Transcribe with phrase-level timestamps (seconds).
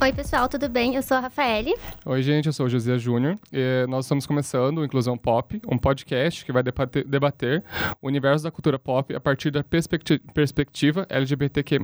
[0.00, 0.94] Oi, pessoal, tudo bem?
[0.94, 1.74] Eu sou a Rafaele.
[2.06, 3.36] Oi, gente, eu sou o José Júnior.
[3.52, 7.64] E nós estamos começando o Inclusão Pop, um podcast que vai debater,
[8.00, 11.80] o universo da cultura pop a partir da perspecti perspectiva LGBTQ+.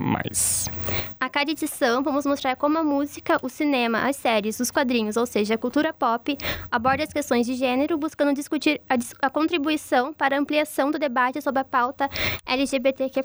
[1.19, 5.25] A cada edição, vamos mostrar como a música, o cinema, as séries, os quadrinhos, ou
[5.25, 6.37] seja, a cultura pop,
[6.71, 11.41] aborda as questões de gênero, buscando discutir a, a contribuição para a ampliação do debate
[11.41, 12.09] sobre a pauta
[12.45, 13.23] LGBTQ+.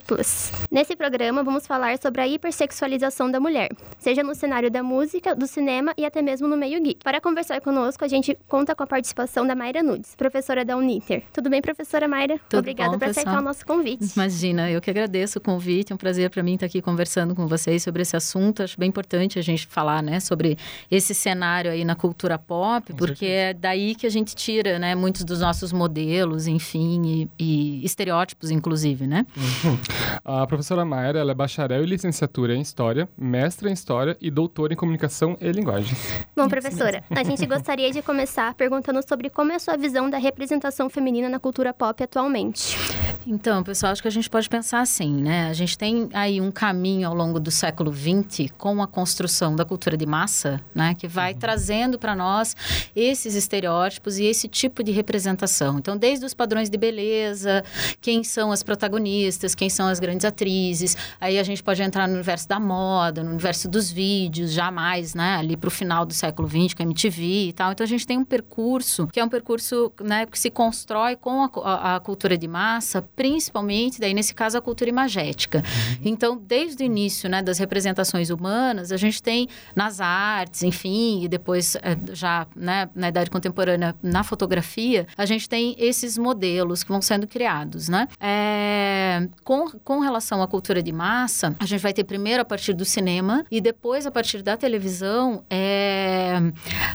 [0.70, 3.68] Nesse programa, vamos falar sobre a hipersexualização da mulher,
[3.98, 7.04] seja no cenário da da música, do cinema e até mesmo no meio geek.
[7.04, 11.22] Para conversar conosco, a gente conta com a participação da Mayra Nudes, professora da Uniter.
[11.32, 12.40] Tudo bem, professora Mayra?
[12.48, 14.14] Tudo Obrigada bom, por aceitar o nosso convite.
[14.16, 15.92] Imagina, eu que agradeço o convite.
[15.92, 18.62] É um prazer para mim estar aqui conversando com vocês sobre esse assunto.
[18.62, 20.56] Acho bem importante a gente falar, né, sobre
[20.90, 23.50] esse cenário aí na cultura pop, com porque certeza.
[23.50, 28.50] é daí que a gente tira, né, muitos dos nossos modelos, enfim, e, e estereótipos,
[28.50, 29.26] inclusive, né?
[29.36, 29.78] Uhum.
[30.24, 34.69] A professora Mayra, ela é bacharel e licenciatura em História, mestra em História e doutora
[34.72, 35.98] em Comunicação e Linguagens.
[36.36, 40.18] Bom, professora, a gente gostaria de começar perguntando sobre como é a sua visão da
[40.18, 42.76] representação feminina na cultura pop atualmente.
[43.26, 45.48] Então, pessoal, acho que a gente pode pensar assim, né?
[45.48, 49.64] A gente tem aí um caminho ao longo do século XX com a construção da
[49.64, 50.94] cultura de massa, né?
[50.94, 51.38] Que vai uhum.
[51.38, 52.56] trazendo para nós
[52.94, 55.78] esses estereótipos e esse tipo de representação.
[55.78, 57.62] Então, desde os padrões de beleza,
[58.00, 62.14] quem são as protagonistas, quem são as grandes atrizes, aí a gente pode entrar no
[62.14, 65.36] universo da moda, no universo dos vídeos, jamais, né?
[65.36, 67.72] Ali para o final do século XX, com a MTV e tal.
[67.72, 70.26] Então, a gente tem um percurso que é um percurso, né?
[70.26, 74.60] Que se constrói com a, a, a cultura de massa principalmente, daí nesse caso, a
[74.60, 75.58] cultura imagética.
[75.58, 75.96] Uhum.
[76.04, 81.28] Então, desde o início né, das representações humanas, a gente tem nas artes, enfim, e
[81.28, 86.90] depois eh, já né, na idade contemporânea, na fotografia, a gente tem esses modelos que
[86.90, 88.08] vão sendo criados, né?
[88.20, 92.72] É, com, com relação à cultura de massa, a gente vai ter primeiro a partir
[92.72, 96.36] do cinema e depois a partir da televisão é,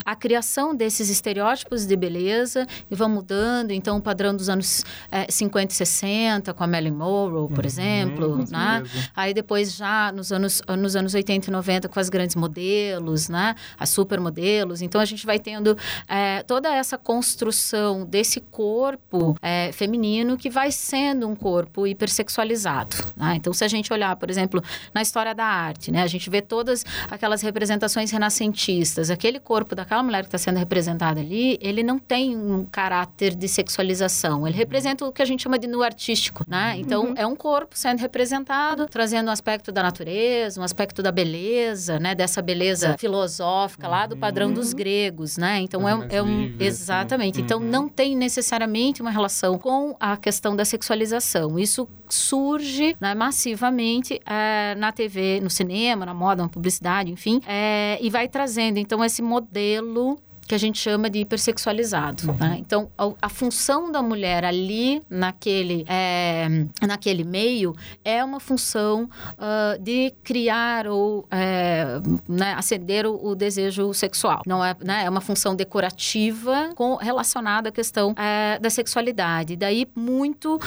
[0.04, 3.72] a criação desses estereótipos de beleza e vão mudando.
[3.72, 7.60] Então, o padrão dos anos é, 50 e 60 60, com a Marilyn Monroe, por
[7.60, 8.84] uhum, exemplo, né?
[9.16, 13.56] Aí depois já nos anos, nos anos 80 e 90 com as grandes modelos, né?
[13.80, 14.82] As supermodelos.
[14.82, 20.72] Então a gente vai tendo é, toda essa construção desse corpo é, feminino que vai
[20.72, 22.96] sendo um corpo hipersexualizado.
[23.16, 23.36] Né?
[23.36, 24.62] Então se a gente olhar, por exemplo,
[24.94, 26.02] na história da arte, né?
[26.02, 29.10] A gente vê todas aquelas representações renascentistas.
[29.10, 33.48] Aquele corpo daquela mulher que está sendo representada ali, ele não tem um caráter de
[33.48, 34.48] sexualização.
[34.48, 36.76] Ele representa o que a gente chama de nu artístico, né?
[36.78, 37.14] Então, uhum.
[37.18, 42.16] é um corpo sendo representado, trazendo um aspecto da natureza, um aspecto da beleza, né?
[42.16, 42.98] Dessa beleza é.
[42.98, 44.78] filosófica lá do padrão dos uhum.
[44.78, 45.60] gregos, né?
[45.60, 46.42] Então, é, é, um...
[46.42, 47.42] Livre, exatamente.
[47.42, 47.70] Então, uhum.
[47.70, 51.58] não tem necessariamente uma relação com a questão da sexualização.
[51.58, 57.98] Isso surge né, massivamente é, na TV, no cinema, na moda, na publicidade, enfim, é,
[58.02, 60.18] e vai trazendo, então, esse modelo
[60.48, 62.30] que a gente chama de hipersexualizado.
[62.30, 62.38] Uhum.
[62.40, 62.58] Né?
[62.60, 66.48] Então, a, a, função da mulher ali, naquele, é,
[66.86, 73.94] naquele meio, é uma função uh, de criar ou é, né, acender o, o, desejo
[73.94, 74.42] sexual.
[74.46, 79.56] Não é, né, é uma função decorativa com, relacionada à questão é, da sexualidade.
[79.56, 80.60] Daí, muito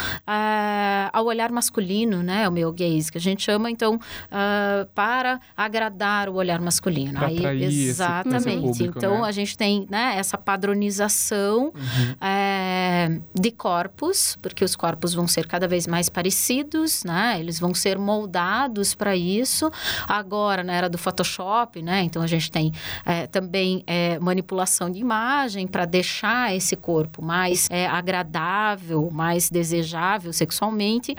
[1.13, 6.29] ao olhar masculino, né, o meu gaze, que a gente chama, então, uh, para agradar
[6.29, 7.19] o olhar masculino.
[7.25, 8.61] Aí, exatamente.
[8.61, 9.29] Público, então, né?
[9.29, 12.15] a gente tem né, essa padronização uhum.
[12.21, 17.37] é, de corpos, porque os corpos vão ser cada vez mais parecidos, né?
[17.39, 19.71] Eles vão ser moldados para isso.
[20.07, 22.03] Agora, na era do Photoshop, né?
[22.03, 22.73] Então, a gente tem
[23.05, 30.33] é, também é, manipulação de imagem para deixar esse corpo mais é, agradável, mais desejável
[30.33, 31.15] sexualmente.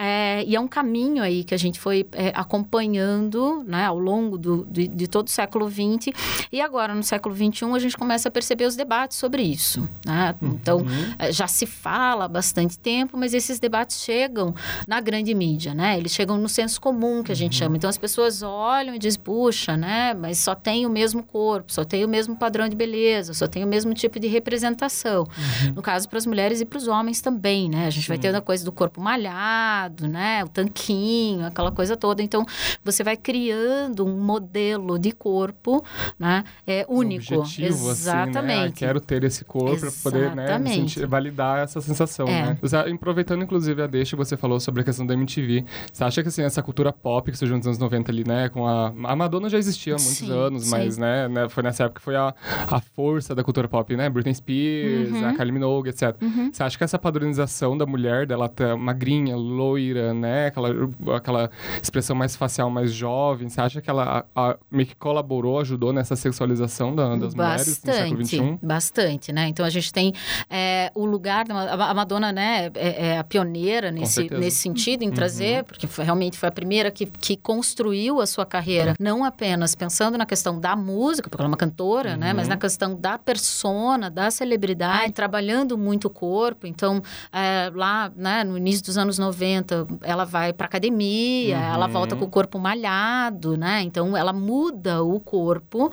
[0.45, 3.85] E é um caminho aí que a gente foi acompanhando, né?
[3.85, 6.13] Ao longo do, de, de todo o século XX.
[6.51, 9.87] E agora, no século XXI, a gente começa a perceber os debates sobre isso.
[10.05, 10.33] Né?
[10.41, 11.13] Então, uhum.
[11.19, 14.55] Eh, já se fala há bastante tempo, mas esses debates chegam
[14.87, 15.97] na grande mídia, né?
[15.97, 17.59] Eles chegam no senso comum, que a gente uhum.
[17.59, 17.75] chama.
[17.75, 20.13] Então, as pessoas olham e dizem, puxa, né?
[20.13, 23.63] Mas só tem o mesmo corpo, só tem o mesmo padrão de beleza, só tem
[23.63, 25.23] o mesmo tipo de representação.
[25.23, 25.73] Uhum.
[25.75, 27.87] No caso, para as mulheres e para os homens também, né?
[27.87, 30.45] A gente vai tendo a coisa do corpo malhado, né?
[30.45, 32.23] O tanquinho, aquela coisa toda.
[32.23, 32.45] Então,
[32.85, 35.83] você vai criando um modelo de corpo,
[36.17, 36.45] né?
[36.65, 37.35] É único.
[37.35, 38.28] Objetivo, Exatamente.
[38.28, 38.65] Assim, né?
[38.65, 42.47] Ah, quero ter esse corpo para poder né, sentir, validar essa sensação, é.
[42.47, 42.57] né?
[42.61, 46.21] Você, aproveitando, inclusive, a deixa que você falou sobre a questão da MTV, você acha
[46.21, 48.49] que, assim, essa cultura pop que surgiu nos anos 90 ali, né?
[48.49, 48.93] Com a...
[49.03, 50.71] A Madonna já existia há muitos sim, anos, sim.
[50.71, 51.49] mas, né, né?
[51.49, 52.33] Foi nessa época que foi a,
[52.69, 54.09] a força da cultura pop, né?
[54.09, 55.27] Britney Spears, uhum.
[55.27, 56.15] a Kylie Minogue, etc.
[56.21, 56.51] Uhum.
[56.51, 60.47] Você acha que essa padronização da mulher, dela tá magrinha, loira, né?
[60.47, 60.69] Aquela,
[61.15, 61.49] aquela
[61.81, 65.93] expressão mais facial, mais jovem, você acha que ela a, a, meio que colaborou, ajudou
[65.93, 68.59] nessa sexualização da, das bastante, mulheres no século XXI?
[68.61, 69.47] Bastante, né?
[69.47, 70.13] Então a gente tem
[70.49, 75.13] é, o lugar, a Madonna, né, é, é a pioneira nesse, nesse sentido, em uhum.
[75.13, 79.75] trazer, porque foi, realmente foi a primeira que, que construiu a sua carreira, não apenas
[79.75, 82.17] pensando na questão da música, porque ela é uma cantora, uhum.
[82.17, 82.49] né, mas uhum.
[82.49, 86.67] na questão da persona, da celebridade, trabalhando muito o corpo.
[86.67, 87.01] Então,
[87.31, 91.73] é, lá, né, no início dos anos 90, ela vai para academia, uhum.
[91.73, 93.81] ela volta com o corpo malhado, né?
[93.81, 95.91] Então, ela muda o corpo.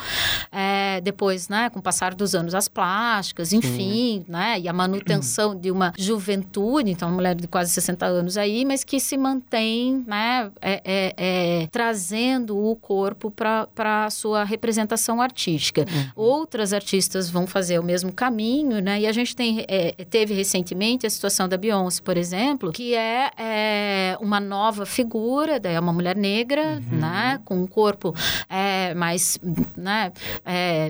[0.50, 4.24] É, depois, né, com o passar dos anos, as plásticas, enfim, Sim.
[4.28, 4.58] né?
[4.60, 8.84] E a manutenção de uma juventude, então, uma mulher de quase 60 anos aí, mas
[8.84, 13.68] que se mantém, né, é, é, é trazendo o corpo para
[14.06, 15.82] a sua representação artística.
[15.82, 16.10] Uhum.
[16.14, 19.00] Outras artistas vão fazer o mesmo caminho, né?
[19.00, 23.30] E a gente tem, é, teve recentemente a situação da Beyoncé, por exemplo, que é,
[23.36, 26.98] é uma nova figura, daí é uma mulher negra, uhum.
[26.98, 27.40] né?
[27.44, 28.14] Com um corpo
[28.48, 29.38] é, mais,
[29.76, 30.12] né?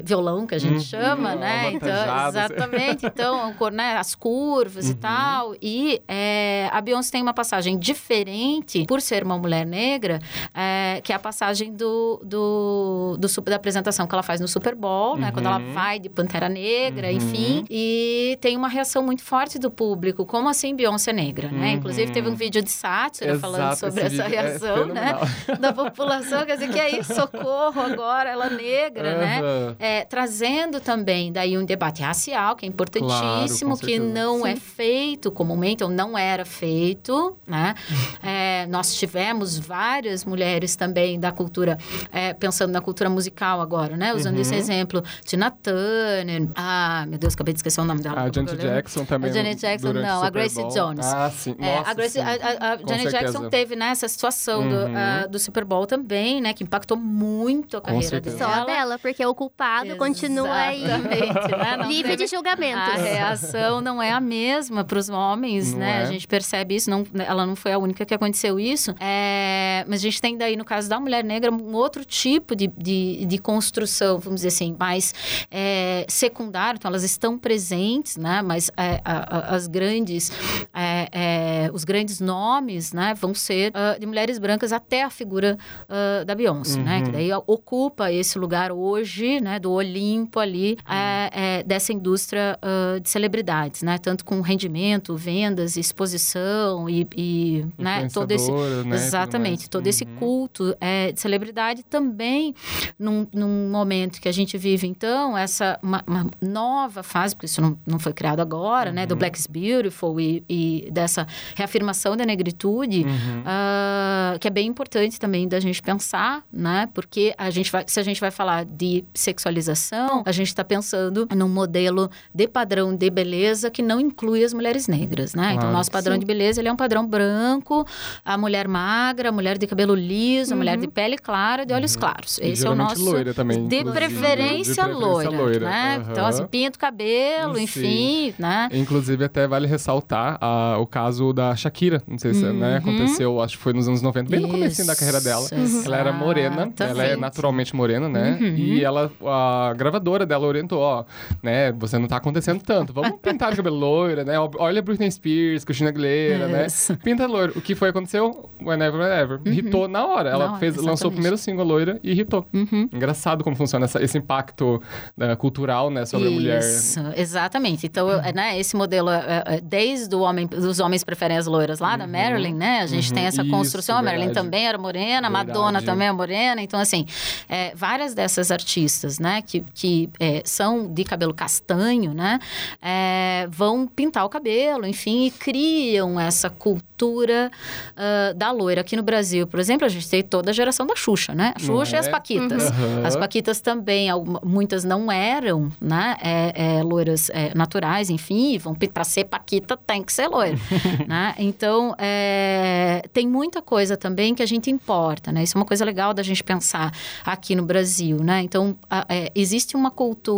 [0.05, 0.81] Violão, que a gente uhum.
[0.81, 1.73] chama, né?
[1.73, 3.07] Então, exatamente.
[3.07, 3.97] Então, né?
[3.97, 4.99] as curvas e uhum.
[4.99, 5.55] tal.
[5.61, 10.19] E é, a Beyoncé tem uma passagem diferente, por ser uma mulher negra,
[10.55, 14.75] é, que é a passagem do, do, do, da apresentação que ela faz no Super
[14.75, 15.31] Bowl, né?
[15.33, 15.73] Quando ela uhum.
[15.73, 17.65] vai de Pantera Negra, enfim.
[17.71, 20.25] E tem uma reação muito forte do público.
[20.25, 21.73] Como assim Beyoncé negra, né?
[21.73, 25.15] Inclusive, teve um vídeo de sátira Exato, falando sobre essa é reação, é né?
[25.61, 26.45] Da população.
[26.45, 27.15] Quer dizer, que é isso?
[27.15, 29.19] Socorro agora, ela negra, uhum.
[29.19, 29.77] né?
[29.79, 34.57] É, trazendo também daí um debate racial, que é importantíssimo, claro, que não é Sim.
[34.57, 37.75] é feito comumente, ou não era feito, né?
[38.23, 41.79] É, nós tivemos várias mulheres também da cultura,
[42.11, 44.13] é, pensando na cultura musical agora, né?
[44.15, 44.41] Usando uhum.
[44.41, 48.23] esse exemplo, Tina Turner, ah, meu Deus, acabei de esquecer o nome dela.
[48.23, 49.31] A Janet Jackson também.
[49.31, 51.07] A Janet Jackson, não, a Grace Jones.
[51.07, 51.55] Ah, sim.
[51.59, 52.21] É, Nossa, a, Grace, sim.
[52.21, 53.11] a, a, a Janet certeza.
[53.11, 54.69] Jackson teve né, essa situação uhum.
[54.69, 56.53] do, uh, do Super Bowl também, né?
[56.53, 58.39] Que impactou muito a carreira dela.
[58.39, 60.83] Só dela, porque o culpado Exatamente, continua aí.
[60.99, 61.87] Né?
[61.89, 62.95] Livre de julgamentos.
[62.95, 66.01] A reação não é a mesma para os homens, não né?
[66.01, 66.03] É.
[66.03, 66.91] A gente percebe isso.
[66.91, 68.95] Não, ela não foi a única que aconteceu isso.
[69.01, 72.67] É, mas a gente tem daí, no caso da mulher negra, um outro tipo de,
[72.67, 75.15] de, de construção, vamos dizer assim, mais
[75.51, 76.79] é, secundário.
[76.79, 78.43] Então, elas estão presentes, né?
[78.43, 80.31] Mas é, a, a, as grandes,
[80.75, 83.15] é, é, os grandes nomes, né?
[83.15, 86.85] Vão ser uh, de mulheres brancas até a figura uh, da Beyoncé, uhum.
[86.85, 87.01] né?
[87.01, 87.13] Que uhum.
[87.13, 89.59] daí ocupa esse lugar hoje, né?
[89.59, 91.67] Do Olimpo ali, uhum.
[91.67, 93.99] dessa indústria uh, de celebridades, né?
[93.99, 98.09] Tanto com rendimento, vendas, exposição e, e né?
[98.13, 98.97] Todo esse, né?
[98.97, 99.91] exatamente, todo uhum.
[99.91, 100.77] esse culto
[101.13, 102.55] de celebridade também
[102.99, 107.61] num, num momento que a gente vive, então, essa uma, uma nova fase, porque isso
[107.61, 108.97] não, não foi criado agora, uhum.
[108.97, 109.07] né?
[109.07, 109.19] Do uhum.
[109.19, 113.41] Black is Beautiful e, e, dessa reafirmação da negritude, uhum.
[113.41, 116.89] uh, que é bem importante também da gente pensar, né?
[116.95, 121.27] Porque a gente vai, se a gente vai falar de sexualização, a gente está pensando
[121.35, 125.43] num modelo de padrão de beleza que não inclui as mulheres negras, né?
[125.43, 126.21] Claro, então, o nosso padrão sim.
[126.21, 127.87] de beleza, ele é um padrão branco,
[128.25, 130.93] a mulher magra, a mulher de cabelo liso, a mulher de uhum.
[130.93, 132.39] pele clara, de olhos claros.
[132.43, 133.05] Esse é o nosso...
[133.05, 133.67] loira também.
[133.67, 135.99] De preferência, de preferência loira, loira, né?
[135.99, 136.13] Uhum.
[136.13, 138.69] Então, assim, pinta o cabelo, enfim, né?
[138.73, 142.03] Inclusive, até vale ressaltar a, o caso da Shakira.
[142.07, 142.59] Não sei se né, uhum.
[142.59, 144.49] né, aconteceu, acho que foi nos anos 90, bem Isso.
[144.49, 145.47] no começo da carreira dela.
[145.53, 145.83] Uhum.
[145.85, 148.39] Ela era morena, ela é naturalmente morena, né?
[148.41, 148.55] Uhum.
[148.57, 151.05] E ela, a gravadora dela orientou, ó,
[151.43, 151.73] né?
[151.73, 152.93] Você não tá acontecendo tanto.
[152.93, 154.35] Vamos pintar o cabelo loira, né?
[154.39, 156.67] Olha Britney Spears, Christina Aguilera, né?
[157.03, 157.53] Pinta loira.
[157.57, 158.51] O que foi aconteceu?
[158.63, 159.41] Whenever, whenever.
[159.45, 159.53] Uhum.
[159.53, 160.31] Hitou na hora.
[160.31, 162.47] Ela não, fez, lançou o primeiro single loira e hitou.
[162.53, 162.89] Uhum.
[162.93, 164.83] Engraçado como funciona essa, esse impacto
[165.17, 166.05] né, cultural, né?
[166.05, 166.59] Sobre Isso, a mulher.
[166.59, 167.87] Isso, exatamente.
[167.87, 168.33] Então, uhum.
[168.35, 168.59] né?
[168.59, 172.11] Esse modelo, é, é, desde o homem, os homens preferem as loiras lá, da uhum.
[172.11, 172.81] Marilyn, né?
[172.81, 173.51] A gente tem essa uhum.
[173.51, 173.97] construção.
[173.97, 176.63] A Marilyn também era morena, a Madonna também é morena.
[176.63, 177.07] Então, assim,
[177.49, 179.43] é, várias dessas artistas, né?
[179.43, 182.39] Que, que é, são de cabelo castanho, né?
[182.81, 187.51] É, vão pintar o cabelo, enfim, e criam essa cultura
[187.93, 188.81] uh, da loira.
[188.81, 191.53] Aqui no Brasil, por exemplo, a gente tem toda a geração da Xuxa, né?
[191.57, 191.99] A Xuxa é?
[191.99, 192.71] e as Paquitas.
[192.71, 193.07] Uhum.
[193.07, 194.09] As Paquitas também,
[194.43, 196.17] muitas não eram, né?
[196.23, 200.59] É, é, loiras é, naturais, enfim, vão para ser Paquita tem que ser loira,
[201.07, 201.35] né?
[201.39, 205.43] Então, é, tem muita coisa também que a gente importa, né?
[205.43, 206.93] Isso é uma coisa legal da gente pensar
[207.25, 208.43] aqui no Brasil, né?
[208.43, 210.36] Então, a, é, existe uma cultura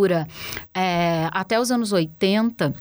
[0.75, 2.75] é, até os anos 80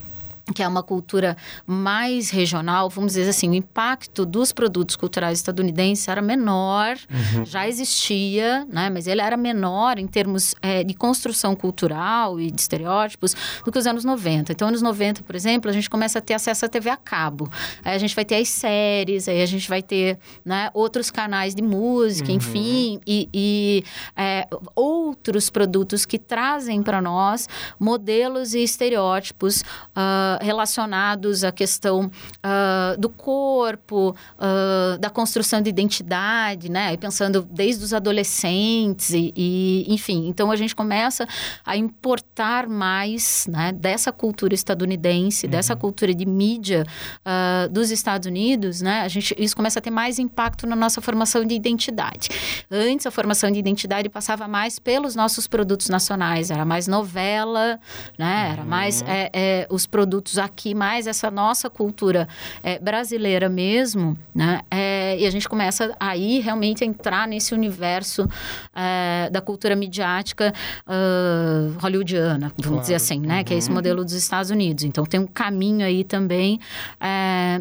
[0.53, 1.35] que é uma cultura
[1.65, 7.45] mais regional, vamos dizer assim, o impacto dos produtos culturais estadunidenses era menor, uhum.
[7.45, 8.89] já existia, né?
[8.89, 13.35] Mas ele era menor em termos é, de construção cultural e de estereótipos
[13.65, 14.53] do que os anos 90.
[14.53, 17.49] Então, anos 90, por exemplo, a gente começa a ter acesso à TV a cabo.
[17.83, 21.53] Aí a gente vai ter as séries, aí a gente vai ter né, outros canais
[21.53, 22.37] de música, uhum.
[22.37, 23.83] enfim, e, e
[24.15, 32.99] é, outros produtos que trazem para nós modelos e estereótipos uh, relacionados à questão uh,
[32.99, 36.93] do corpo, uh, da construção de identidade, né?
[36.93, 40.27] E pensando desde os adolescentes e, e, enfim.
[40.27, 41.27] Então, a gente começa
[41.65, 45.51] a importar mais né, dessa cultura estadunidense, uhum.
[45.51, 46.83] dessa cultura de mídia
[47.25, 49.01] uh, dos Estados Unidos, né?
[49.01, 52.29] A gente, isso começa a ter mais impacto na nossa formação de identidade.
[52.69, 57.79] Antes, a formação de identidade passava mais pelos nossos produtos nacionais, era mais novela,
[58.17, 58.51] né?
[58.53, 59.07] Era mais uhum.
[59.07, 62.27] é, é, os produtos produtos aqui, mais essa nossa cultura
[62.61, 64.61] é, brasileira mesmo, né?
[64.69, 68.27] É, e a gente começa aí realmente a entrar nesse universo
[68.75, 70.53] é, da cultura midiática
[70.85, 72.81] uh, hollywoodiana, vamos claro.
[72.81, 73.39] dizer assim, né?
[73.39, 73.43] Uhum.
[73.43, 73.75] Que é esse uhum.
[73.75, 74.83] modelo dos Estados Unidos.
[74.83, 76.59] Então tem um caminho aí também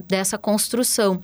[0.09, 1.23] dessa construção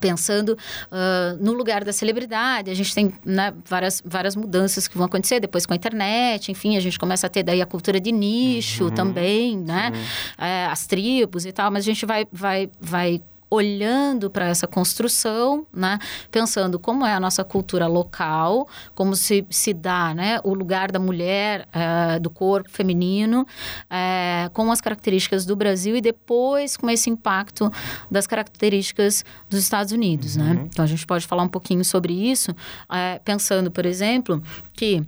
[0.00, 5.06] pensando uh, no lugar da celebridade, a gente tem né, várias, várias mudanças que vão
[5.06, 8.12] acontecer depois com a internet, enfim, a gente começa a ter daí a cultura de
[8.12, 8.90] nicho uhum.
[8.90, 9.92] também, né?
[10.38, 15.66] É, as tribos e tal, mas a gente vai, vai, vai olhando para essa construção,
[15.72, 15.98] né?
[16.30, 20.40] pensando como é a nossa cultura local, como se, se dá né?
[20.42, 23.46] o lugar da mulher, é, do corpo feminino,
[23.88, 27.70] é, com as características do Brasil e depois com esse impacto
[28.10, 30.36] das características dos Estados Unidos.
[30.36, 30.44] Né?
[30.44, 30.54] Uhum.
[30.54, 30.68] Né?
[30.72, 32.54] Então a gente pode falar um pouquinho sobre isso,
[32.92, 35.04] é, pensando, por exemplo, que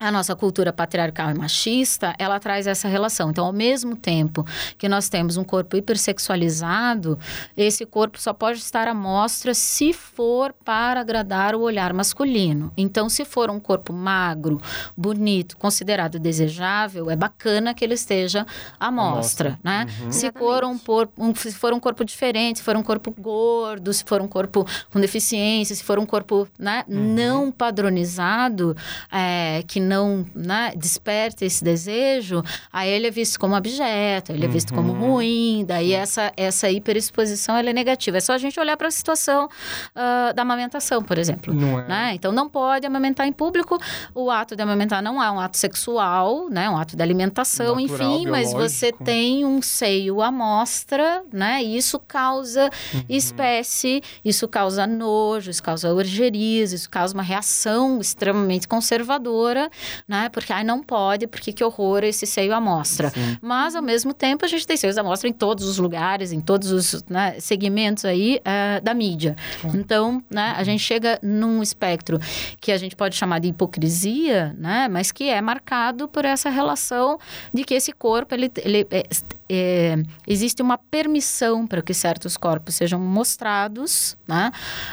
[0.00, 3.30] a nossa cultura patriarcal e machista, ela traz essa relação.
[3.30, 7.18] Então, ao mesmo tempo que nós temos um corpo hipersexualizado,
[7.56, 12.72] esse corpo só pode estar à mostra se for para agradar o olhar masculino.
[12.76, 14.60] Então, se for um corpo magro,
[14.96, 18.46] bonito, considerado desejável, é bacana que ele esteja
[18.78, 19.86] à mostra, né?
[20.02, 20.12] Uhum.
[20.12, 20.78] Se, for um,
[21.18, 24.64] um, se for um corpo diferente, se for um corpo gordo, se for um corpo
[24.92, 27.14] com deficiência, se for um corpo né, uhum.
[27.14, 28.76] não padronizado,
[29.10, 32.42] é, que não né, desperta esse desejo,
[32.72, 34.76] aí ele é visto como objeto, ele é visto uhum.
[34.76, 38.18] como ruim, daí essa, essa hiperexposição ela é negativa.
[38.18, 41.52] É só a gente olhar para a situação uh, da amamentação, por exemplo.
[41.54, 41.88] Não é.
[41.88, 42.12] Né?
[42.14, 43.78] Então, não pode amamentar em público.
[44.14, 46.68] O ato de amamentar não é um ato sexual, né?
[46.68, 48.30] um ato de alimentação, Natural, enfim, biológico.
[48.30, 51.62] mas você tem um seio à mostra, né?
[51.62, 53.04] E isso causa uhum.
[53.08, 59.70] espécie, isso causa nojo, isso causa orgerias, isso causa uma reação extremamente conservadora
[60.06, 60.28] né?
[60.28, 63.10] Porque aí não pode, porque que horror esse seio à mostra.
[63.10, 63.38] Sim.
[63.40, 66.40] Mas, ao mesmo tempo, a gente tem seios à mostra em todos os lugares, em
[66.40, 69.36] todos os né, segmentos aí uh, da mídia.
[69.74, 72.18] Então, né, a gente chega num espectro
[72.60, 74.88] que a gente pode chamar de hipocrisia, né?
[74.88, 77.18] Mas que é marcado por essa relação
[77.52, 79.04] de que esse corpo, ele, ele é,
[79.48, 84.50] é, existe uma permissão para que certos corpos sejam mostrados, né?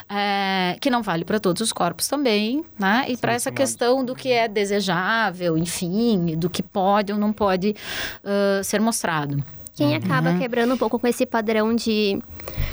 [0.09, 3.05] É, que não vale para todos os corpos também, né?
[3.07, 7.75] E para essa questão do que é desejável, enfim, do que pode ou não pode
[8.23, 9.43] uh, ser mostrado.
[9.75, 9.95] Quem uhum.
[9.97, 12.17] acaba quebrando um pouco com esse padrão de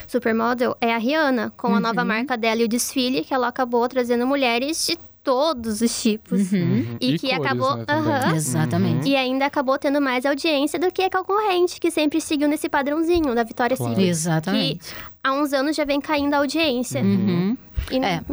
[0.06, 2.06] supermodel é a Rihanna, com a nova uhum.
[2.06, 6.52] marca dela e o desfile, que ela acabou trazendo mulheres de todos os tipos.
[6.52, 6.58] Uhum.
[6.58, 6.96] uhum.
[7.00, 7.76] E, e, que cores, acabou.
[7.76, 8.34] Né, uhum.
[8.36, 9.08] Exatamente.
[9.08, 13.34] E ainda acabou tendo mais audiência do que a concorrente, que sempre seguiu nesse padrãozinho
[13.34, 13.92] da Vitória claro.
[13.92, 14.08] Secret.
[14.08, 14.78] Exatamente.
[14.78, 17.02] Que há uns anos já vem caindo a audiência.
[17.02, 17.56] Uhum.
[17.90, 17.98] E...
[17.98, 18.20] É.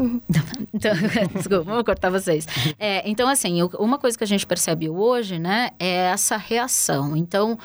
[0.71, 0.93] Então,
[1.33, 2.45] desculpa, vou cortar vocês.
[2.77, 7.17] É, então, assim, uma coisa que a gente percebe hoje, né, é essa reação.
[7.17, 7.57] Então,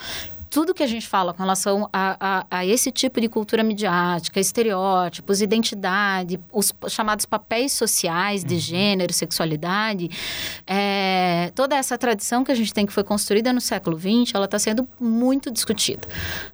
[0.54, 4.38] tudo que a gente fala com relação a, a, a, esse tipo de cultura midiática,
[4.38, 8.60] estereótipos, identidade, os chamados papéis sociais de uhum.
[8.60, 10.08] gênero, sexualidade,
[10.64, 14.44] é, toda essa tradição que a gente tem que foi construída no século XX, ela
[14.44, 16.06] está sendo muito discutida.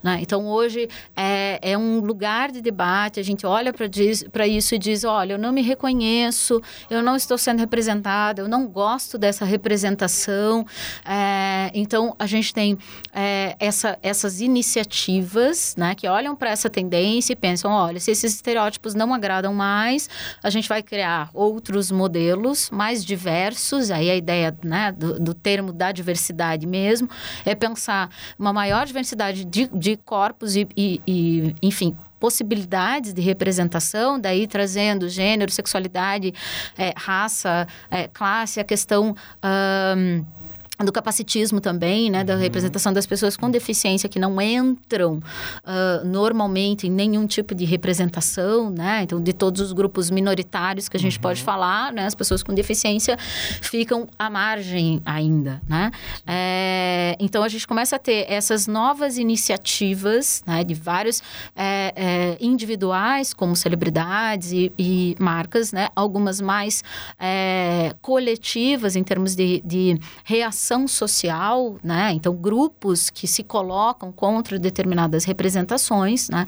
[0.02, 0.21] Né?
[0.23, 5.04] Então, hoje é, é, um lugar de debate, a gente olha para isso e diz,
[5.04, 10.66] olha, eu não me reconheço, eu não estou sendo representada, eu não gosto dessa representação.
[11.04, 12.78] É, então, a gente tem
[13.12, 18.35] é, essa essas iniciativas, né, que olham para essa tendência e pensam, olha, se esses
[18.35, 20.09] estereótipos não agradam mais,
[20.42, 23.90] a gente vai criar outros modelos mais diversos.
[23.90, 27.09] Aí a ideia, né, do, do termo da diversidade mesmo
[27.44, 34.20] é pensar uma maior diversidade de, de corpos e, e, e enfim, possibilidades de representação,
[34.20, 36.35] daí trazendo gênero, sexualidade,
[36.76, 39.16] é, raça, é, classe, a questão.
[39.42, 40.25] Um,
[40.84, 42.40] do capacitismo também, né, da uhum.
[42.40, 48.70] representação das pessoas com deficiência que não entram uh, normalmente em nenhum tipo de representação,
[48.70, 51.22] né, então de todos os grupos minoritários que a gente uhum.
[51.22, 53.16] pode falar, né, as pessoas com deficiência
[53.60, 55.90] ficam à margem ainda, né,
[56.26, 61.22] é, então a gente começa a ter essas novas iniciativas, né, de vários
[61.54, 66.82] é, é, individuais como celebridades e, e, marcas, né, algumas mais
[68.00, 72.12] coletivas em termos de, de reação ação social, né?
[72.12, 76.46] Então, grupos que se colocam contra determinadas representações, né?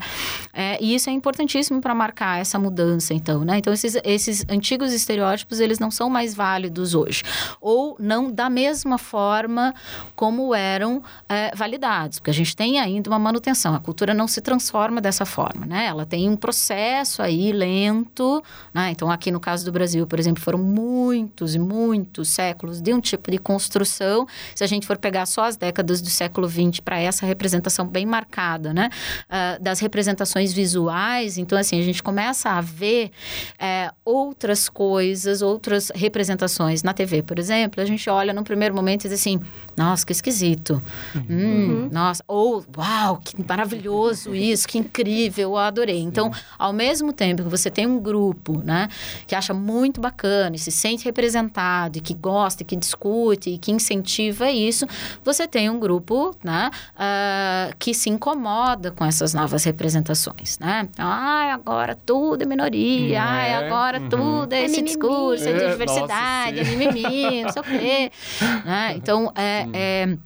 [0.53, 3.57] É, e isso é importantíssimo para marcar essa mudança, então, né?
[3.57, 7.23] Então, esses, esses antigos estereótipos, eles não são mais válidos hoje.
[7.59, 9.73] Ou não da mesma forma
[10.15, 13.75] como eram é, validados, porque a gente tem ainda uma manutenção.
[13.75, 15.85] A cultura não se transforma dessa forma, né?
[15.85, 18.41] Ela tem um processo aí lento,
[18.73, 18.91] né?
[18.91, 23.01] Então, aqui no caso do Brasil, por exemplo, foram muitos e muitos séculos de um
[23.01, 26.79] tipo de construção representação, se a gente for pegar só as décadas do século XX
[26.83, 28.89] para essa representação bem marcada, né?
[29.25, 33.11] Uh, das representações visuais, então, assim, a gente começa a ver
[33.59, 39.05] é, outras coisas, outras representações na TV, por exemplo, a gente olha no primeiro momento
[39.05, 39.39] e diz assim,
[39.75, 40.81] nossa, que esquisito.
[41.15, 41.23] Uhum.
[41.29, 45.99] Hum, nossa, ou, uau, que maravilhoso isso, que incrível, eu adorei.
[45.99, 48.87] Então, ao mesmo tempo que você tem um grupo, né,
[49.25, 53.57] que acha muito bacana e se sente representado e que gosta, e que discute e
[53.57, 54.85] que incentiva incentiva isso,
[55.23, 60.59] você tem um grupo né, uh, que se incomoda com essas novas representações.
[60.59, 60.87] Né?
[60.97, 64.09] Ah, agora tudo é minoria, é, agora uhum.
[64.09, 64.87] tudo é, é esse mimimi.
[64.87, 68.11] discurso, é, é diversidade, nossa, é mimimi, não sei o quê.
[68.65, 68.93] Né?
[68.95, 70.17] Então, é,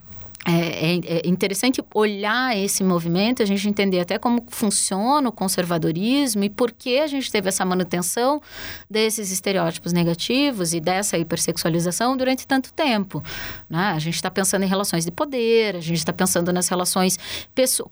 [0.48, 6.44] é é, é, interessante olhar esse movimento, a gente entender até como funciona o conservadorismo
[6.44, 8.42] e por que a gente teve essa manutenção
[8.90, 13.22] desses estereótipos negativos e dessa hipersexualização durante tanto tempo.
[13.70, 13.92] Né?
[13.94, 17.20] A gente está pensando em relações de poder, a gente está pensando nas relações,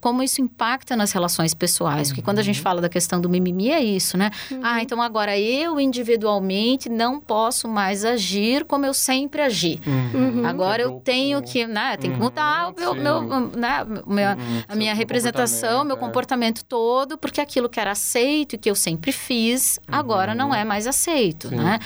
[0.00, 2.08] como isso impacta nas relações pessoais.
[2.08, 2.62] Porque quando a gente uhum.
[2.62, 4.30] fala da questão do mimimi, é isso, né?
[4.50, 4.60] Uhum.
[4.62, 9.78] Ah, então agora eu individualmente não posso mais agir como eu sempre agi.
[9.86, 10.46] Uhum.
[10.46, 14.62] Agora eu tenho que, né, tenho que mudar mudar o meu, meu, né, minha, uhum,
[14.68, 15.98] a minha representação, meu é.
[15.98, 19.94] comportamento todo, porque aquilo que era aceito e que eu sempre fiz, uhum.
[19.94, 21.56] agora não é mais aceito, Sim.
[21.56, 21.78] né?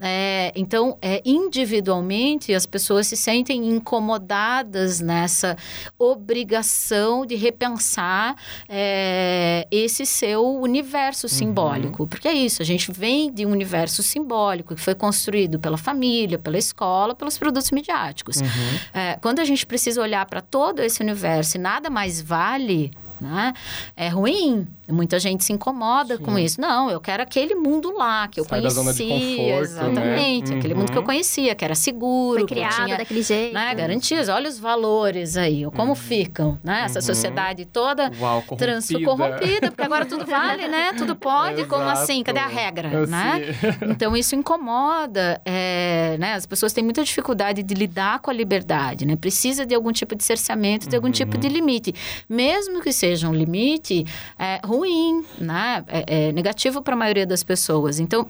[0.00, 5.56] É, então, é, individualmente, as pessoas se sentem incomodadas nessa
[5.98, 8.36] obrigação de repensar
[8.68, 11.32] é, esse seu universo uhum.
[11.32, 12.06] simbólico.
[12.06, 16.38] Porque é isso, a gente vem de um universo simbólico que foi construído pela família,
[16.38, 18.40] pela escola, pelos produtos midiáticos.
[18.40, 18.46] Uhum.
[18.94, 22.90] É, quando a gente precisa olhar para todo esse universo e nada mais vale
[23.20, 23.52] né?
[23.96, 24.66] É ruim.
[24.90, 26.22] Muita gente se incomoda Sim.
[26.22, 26.58] com isso.
[26.58, 28.82] Não, eu quero aquele mundo lá que eu Sai conhecia.
[28.82, 30.50] Da zona de conforto, exatamente.
[30.50, 30.58] Né?
[30.58, 31.06] Aquele mundo que eu uhum.
[31.06, 32.38] conhecia, que era seguro.
[32.38, 33.52] Foi criado tinha, daquele jeito.
[33.52, 33.74] Né?
[33.74, 34.30] Garantias.
[34.30, 35.94] Olha os valores aí, como uhum.
[35.94, 36.84] ficam, né?
[36.86, 37.04] Essa uhum.
[37.04, 39.04] sociedade toda Uau, corrompida.
[39.04, 40.94] corrompida, porque agora tudo vale, né?
[40.94, 41.66] Tudo pode.
[41.66, 42.22] Como assim?
[42.22, 42.90] Cadê a regra?
[42.90, 43.42] Eu né?
[43.88, 45.40] Então, isso incomoda.
[45.44, 46.32] É, né?
[46.32, 49.16] As pessoas têm muita dificuldade de lidar com a liberdade, né?
[49.16, 51.52] Precisa de algum tipo de cerceamento, de algum tipo de uhum.
[51.52, 51.94] limite.
[52.28, 54.04] Mesmo que seja seja um limite
[54.38, 55.84] é, ruim, né?
[55.88, 57.98] É, é negativo para a maioria das pessoas.
[57.98, 58.28] Então,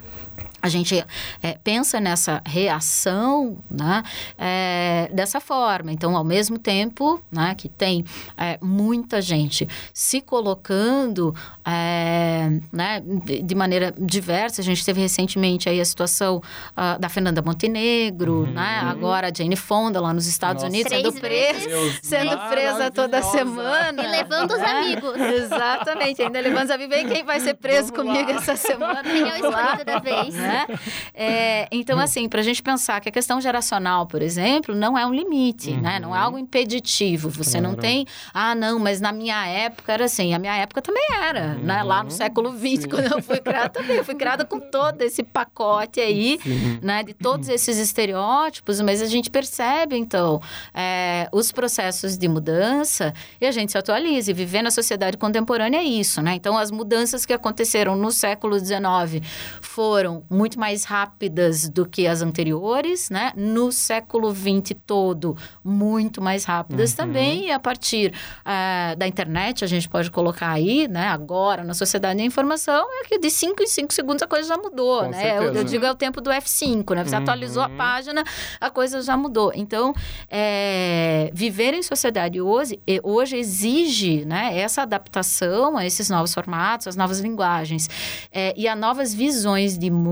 [0.61, 1.05] a gente
[1.43, 4.03] é, pensa nessa reação né,
[4.37, 5.93] é, dessa forma.
[5.93, 8.05] Então, ao mesmo tempo né, que tem
[8.37, 13.01] é, muita gente se colocando é, né,
[13.43, 18.53] de, maneira diversa, a gente teve recentemente aí a situação uh, da Fernanda Montenegro, uhum.
[18.53, 20.75] né, agora a Jane Fonda lá nos Estados Nossa.
[20.75, 24.03] Unidos, sendo presa, sendo presa toda semana.
[24.03, 25.17] E levando os amigos.
[25.17, 26.97] Exatamente, ainda levando os amigos.
[26.97, 28.39] quem vai ser preso Vamos comigo lá.
[28.39, 29.03] essa semana.
[29.03, 30.28] Quem é o escolhido da vez.
[30.35, 30.67] Né?
[30.69, 30.79] né?
[31.15, 35.07] É, então, assim, para a gente pensar que a questão geracional, por exemplo, não é
[35.07, 35.81] um limite, uhum.
[35.81, 35.99] né?
[35.99, 37.29] Não é algo impeditivo.
[37.31, 37.69] Você claro.
[37.69, 40.35] não tem, ah, não, mas na minha época era assim.
[40.35, 41.65] A minha época também era, uhum.
[41.65, 41.83] né?
[41.83, 42.89] Lá no século XX, Sim.
[42.89, 43.97] quando eu fui criada também.
[43.97, 46.79] Eu fui criada com todo esse pacote aí, Sim.
[46.83, 47.03] né?
[47.03, 50.41] De todos esses estereótipos, mas a gente percebe, então,
[50.75, 54.31] é, os processos de mudança e a gente se atualiza.
[54.31, 56.35] E viver na sociedade contemporânea é isso, né?
[56.35, 59.27] Então, as mudanças que aconteceram no século XIX
[59.61, 63.33] foram muito mais rápidas do que as anteriores, né?
[63.37, 66.97] No século XX todo, muito mais rápidas uhum.
[66.97, 67.47] também.
[67.47, 71.09] E a partir uh, da internet, a gente pode colocar aí, né?
[71.09, 74.57] Agora, na sociedade da informação, é que de 5 em 5 segundos a coisa já
[74.57, 75.39] mudou, Com né?
[75.39, 77.05] Eu, eu, digo é o tempo do F5, né?
[77.05, 77.23] Você uhum.
[77.23, 78.25] atualizou a página,
[78.61, 79.53] a coisa já mudou.
[79.55, 79.95] Então,
[80.31, 84.39] é, viver em sociedade hoje, hoje exige, né?
[84.39, 84.59] né?
[84.59, 87.89] Essa adaptação a esses novos formatos, as novas linguagens
[88.33, 90.08] é, e a novas visões de mundo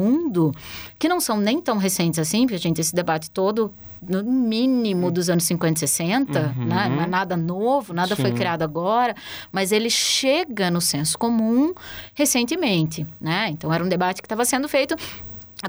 [0.99, 5.11] que não são nem tão recentes assim, porque a gente esse debate todo no mínimo
[5.11, 6.65] dos anos 50 e 60, uhum.
[6.67, 6.89] né?
[6.89, 8.23] não é nada novo, nada Sim.
[8.23, 9.15] foi criado agora,
[9.51, 11.73] mas ele chega no senso comum
[12.15, 13.49] recentemente, né?
[13.51, 14.95] Então era um debate que estava sendo feito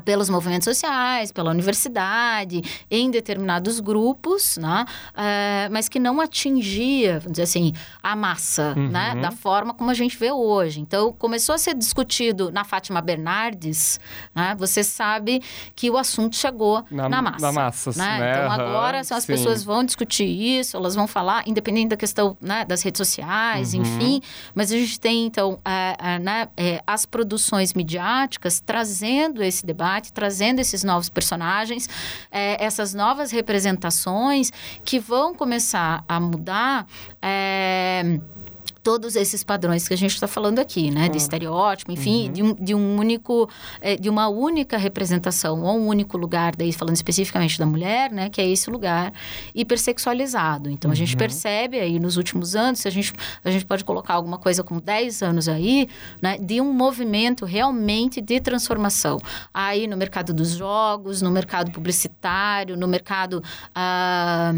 [0.03, 4.85] pelos movimentos sociais, pela universidade, em determinados grupos, né?
[5.15, 7.73] É, mas que não atingia, vamos dizer assim,
[8.03, 8.89] a massa, uhum.
[8.89, 9.15] né?
[9.15, 10.81] Da forma como a gente vê hoje.
[10.81, 13.99] Então, começou a ser discutido na Fátima Bernardes,
[14.35, 14.55] né?
[14.59, 15.41] Você sabe
[15.75, 17.45] que o assunto chegou na, na massa.
[17.45, 18.19] Na massa, né?
[18.19, 18.31] né?
[18.31, 19.27] Então, agora as Sim.
[19.27, 23.81] pessoas vão discutir isso, elas vão falar, independente da questão né, das redes sociais, uhum.
[23.81, 24.21] enfim.
[24.53, 26.47] Mas a gente tem, então, é, é, né,
[26.85, 31.87] as produções midiáticas trazendo esse debate debate, trazendo esses novos personagens,
[32.31, 34.51] é, essas novas representações
[34.83, 36.87] que vão começar a mudar.
[37.21, 38.19] É,
[38.87, 41.09] todos esses padrões que a gente está falando aqui, né?
[41.09, 42.31] De estereótipo, enfim, uhum.
[42.31, 43.49] de, um, de um único,
[43.81, 48.29] é, de uma única representação ou um único lugar, daí falando especificamente da mulher, né?
[48.29, 49.11] Que é esse lugar
[49.53, 50.69] hipersexualizado.
[50.69, 50.93] Então, uhum.
[50.93, 51.17] a gente uhum.
[51.17, 53.11] percebe aí nos últimos anos, se a gente,
[53.43, 55.89] a gente pode colocar alguma coisa como 10 anos aí,
[56.21, 56.37] né?
[56.37, 59.19] De um movimento realmente de transformação.
[59.53, 63.43] Aí no mercado dos jogos, no mercado publicitário, no mercado
[63.75, 64.53] ah,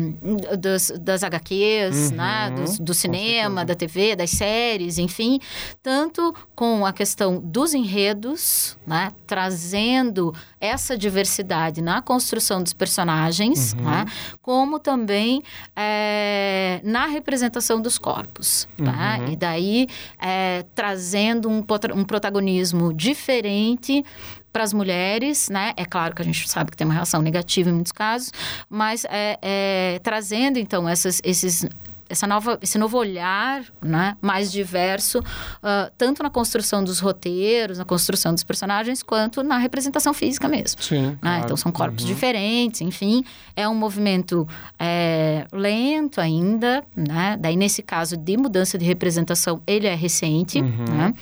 [0.59, 2.49] das, das HQs, né?
[2.51, 2.59] uhum.
[2.59, 2.65] né?
[2.77, 5.39] Do, do cinema, da TV, das séries, enfim,
[5.81, 13.83] tanto com a questão dos enredos, né, trazendo essa diversidade na construção dos personagens, uhum.
[13.83, 14.05] né,
[14.41, 15.41] como também
[15.75, 18.67] é, na representação dos corpos.
[18.77, 19.19] Tá?
[19.19, 19.31] Uhum.
[19.31, 19.87] E daí
[20.21, 21.63] é, trazendo um,
[21.95, 24.03] um protagonismo diferente
[24.51, 25.73] para as mulheres, né?
[25.77, 28.31] É claro que a gente sabe que tem uma reação negativa em muitos casos,
[28.67, 31.67] mas é, é, trazendo então essas, esses
[32.09, 37.85] essa nova, esse novo olhar né, mais diverso, uh, tanto na construção dos roteiros, na
[37.85, 40.81] construção dos personagens, quanto na representação física mesmo.
[40.81, 41.17] Sim, né?
[41.21, 41.43] claro.
[41.45, 42.09] Então, são corpos uhum.
[42.09, 43.23] diferentes, enfim.
[43.55, 44.47] É um movimento
[44.79, 47.37] é, lento ainda, né?
[47.39, 50.85] Daí, nesse caso de mudança de representação, ele é recente, uhum.
[50.85, 51.13] né?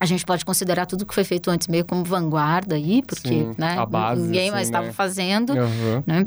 [0.00, 3.54] A gente pode considerar tudo que foi feito antes meio como vanguarda aí, porque Sim,
[3.56, 4.92] né, base, ninguém mais estava né?
[4.92, 6.02] fazendo, uhum.
[6.06, 6.26] né?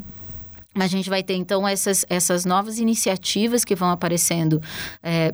[0.84, 4.62] A gente vai ter, então, essas, essas novas iniciativas que vão aparecendo.
[5.02, 5.34] É,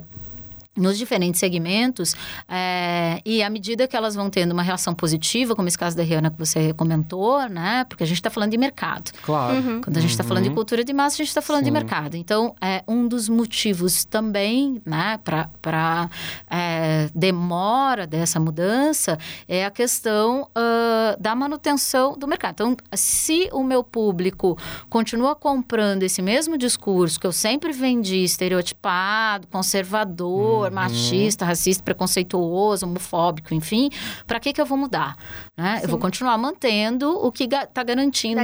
[0.76, 2.14] nos diferentes segmentos
[2.48, 6.02] é, e à medida que elas vão tendo uma reação positiva, como esse caso da
[6.02, 7.84] Rihanna que você comentou, né?
[7.88, 9.12] Porque a gente está falando de mercado.
[9.22, 9.54] Claro.
[9.54, 9.80] Uhum.
[9.80, 10.28] Quando a gente está uhum.
[10.28, 11.66] falando de cultura de massa, a gente está falando Sim.
[11.66, 12.16] de mercado.
[12.16, 15.18] Então, é um dos motivos também, né?
[15.22, 16.10] Para
[16.50, 22.54] é, demora dessa mudança é a questão uh, da manutenção do mercado.
[22.54, 24.58] Então, se o meu público
[24.88, 30.74] continua comprando esse mesmo discurso que eu sempre vendi, estereotipado, conservador, for uhum.
[30.74, 33.90] machista, racista, preconceituoso, homofóbico, enfim,
[34.26, 35.16] para que que eu vou mudar?
[35.56, 35.80] Né?
[35.82, 38.42] Eu vou continuar mantendo o que está garantindo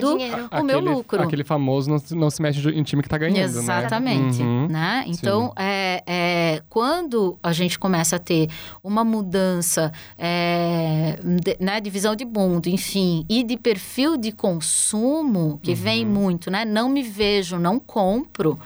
[0.52, 1.22] o meu lucro.
[1.22, 3.61] Aquele famoso não, não, se mexe em time que está ganhando, né?
[3.61, 4.38] Exatamente.
[4.38, 4.44] Né?
[4.44, 4.68] Uhum.
[4.68, 5.04] né?
[5.06, 8.48] Então, é, é, quando a gente começa a ter
[8.83, 15.59] uma mudança é, de, né, de visão de mundo, enfim, e de perfil de consumo,
[15.62, 15.76] que uhum.
[15.76, 16.64] vem muito, né?
[16.64, 18.59] Não me vejo, não compro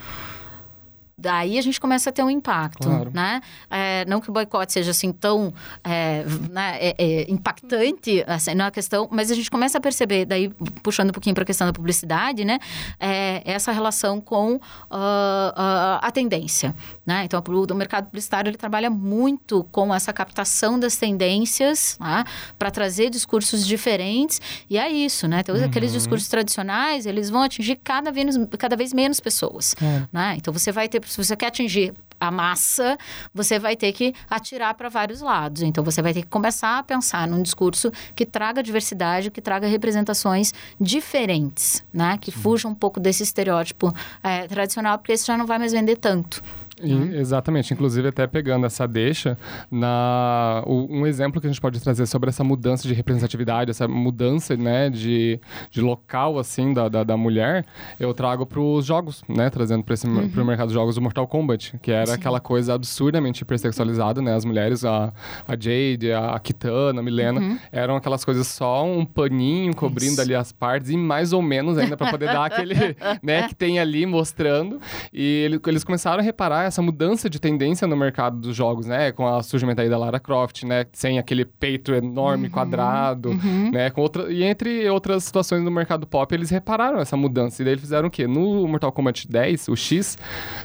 [1.24, 3.10] daí a gente começa a ter um impacto, claro.
[3.12, 3.40] né?
[3.70, 8.66] É, não que o boicote seja assim tão é, né, é, é impactante, assim, não
[8.66, 10.50] é a questão, mas a gente começa a perceber, daí
[10.82, 12.58] puxando um pouquinho para a questão da publicidade, né?
[13.00, 16.74] É, essa relação com uh, uh, a tendência,
[17.06, 17.24] né?
[17.24, 22.24] Então, o, mercado publicitário ele trabalha muito com essa captação das tendências, né?
[22.58, 25.40] para trazer discursos diferentes e é isso, né?
[25.40, 25.64] Então, uhum.
[25.64, 30.02] aqueles discursos tradicionais eles vão atingir cada vez, cada vez menos pessoas, é.
[30.12, 30.34] né?
[30.36, 32.98] Então, você vai ter se você quer atingir a massa,
[33.32, 35.62] você vai ter que atirar para vários lados.
[35.62, 39.68] Então, você vai ter que começar a pensar num discurso que traga diversidade, que traga
[39.68, 42.18] representações diferentes, né?
[42.20, 45.96] Que fujam um pouco desse estereótipo é, tradicional, porque esse já não vai mais vender
[45.96, 46.42] tanto.
[46.82, 47.18] E, né?
[47.18, 49.38] exatamente, inclusive até pegando essa deixa,
[49.70, 53.86] na, o, um exemplo que a gente pode trazer sobre essa mudança de representatividade, essa
[53.86, 57.64] mudança né, de, de local assim da, da, da mulher,
[57.98, 60.30] eu trago para os jogos, né, trazendo para uhum.
[60.36, 62.14] o mercado de jogos o Mortal Kombat, que era Sim.
[62.14, 65.12] aquela coisa absurdamente hipersexualizada, né, as mulheres, a,
[65.46, 67.58] a Jade, a Kitana, a Milena, uhum.
[67.70, 70.22] eram aquelas coisas só um paninho cobrindo Isso.
[70.22, 72.74] ali as partes e mais ou menos ainda para poder dar aquele,
[73.22, 74.80] né, que tem ali mostrando,
[75.12, 79.12] e ele, eles começaram a reparar essa mudança de tendência no mercado dos jogos, né?
[79.12, 80.86] Com a surgimento aí da Lara Croft, né?
[80.92, 83.70] Sem aquele peito enorme, uhum, quadrado, uhum.
[83.72, 83.90] né?
[83.90, 84.32] Com outra...
[84.32, 87.62] E entre outras situações no mercado pop, eles repararam essa mudança.
[87.62, 88.26] E daí eles fizeram o quê?
[88.26, 90.18] No Mortal Kombat 10, o X,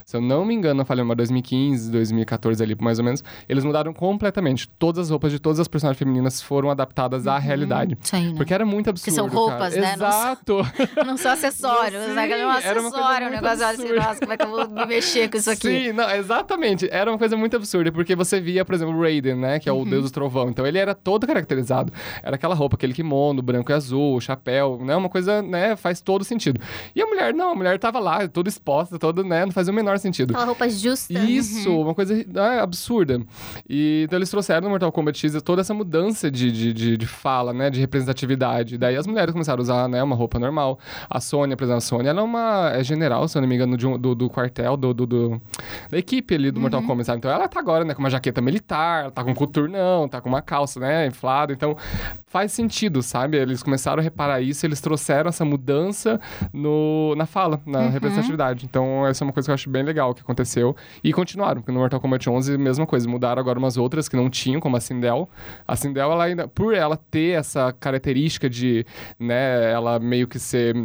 [0.06, 3.64] se eu não me engano, eu falei uma 2015, 2014 ali, mais ou menos, eles
[3.64, 4.68] mudaram completamente.
[4.68, 7.42] Todas as roupas de todas as personagens femininas foram adaptadas à uhum.
[7.42, 7.98] realidade.
[8.02, 8.34] Sim, né?
[8.38, 9.16] Porque era muito absurdo.
[9.16, 9.82] Porque são roupas, cara.
[9.82, 9.94] né?
[9.94, 10.68] Exato.
[10.98, 12.30] Não, não são acessórios, Sim, né?
[12.30, 15.38] Era um acessório, um negócio assim, nossa, como é que eu vou me mexer com
[15.38, 15.68] isso aqui?
[15.68, 16.88] Sim, não, exatamente.
[16.92, 19.60] Era uma coisa muito absurda, porque você via, por exemplo, o Raiden, né?
[19.60, 19.86] Que é o uhum.
[19.86, 20.50] deus do trovão.
[20.50, 21.92] Então ele era todo caracterizado.
[22.24, 24.96] Era aquela roupa, aquele kimono, branco e azul, chapéu, né?
[24.96, 25.76] Uma coisa, né?
[25.76, 26.60] Faz todo sentido.
[26.96, 29.46] E a mulher, não, a mulher tava lá, toda exposta, toda, né?
[29.46, 30.32] Não fazia o menor sentido.
[30.32, 31.14] Aquela roupa justa.
[31.14, 31.82] Isso, uhum.
[31.82, 33.22] uma coisa né, absurda.
[33.70, 37.08] E então eles trouxeram no Mortal Kombat X toda essa mudança de, de, de, de
[37.08, 37.70] fala, né?
[37.70, 38.78] De representatividade.
[38.78, 40.02] Daí as mulheres começaram a usar, né?
[40.02, 40.80] Uma roupa normal.
[41.10, 43.56] A Sônia, por exemplo, a Sônia, ela é uma é general, se eu não me
[43.56, 45.42] engano, do, do, do quartel, do, do, do,
[45.90, 46.62] da equipe ali do uhum.
[46.64, 47.18] Mortal Kombat, sabe?
[47.20, 47.94] Então ela tá agora, né?
[47.94, 51.08] Com uma jaqueta militar, tá com um coturnão, tá com uma calça, né?
[51.08, 51.54] Inflada.
[51.54, 51.76] Então
[52.30, 53.38] faz sentido, sabe?
[53.38, 56.20] Eles começaram a reparar isso, eles trouxeram essa mudança
[56.54, 57.90] no, na fala, na uhum.
[57.90, 58.66] representatividade.
[58.66, 60.76] Então, essa é uma coisa que eu acho bem legal que aconteceu.
[61.04, 63.10] E continuaram, porque no Mortal Kombat 11, mesma coisa.
[63.10, 65.28] Mudaram agora umas outras que não tinham, como a Sindel.
[65.68, 68.86] A Sindel, ela ainda, por ela ter essa característica de,
[69.20, 70.76] né, ela meio que ser,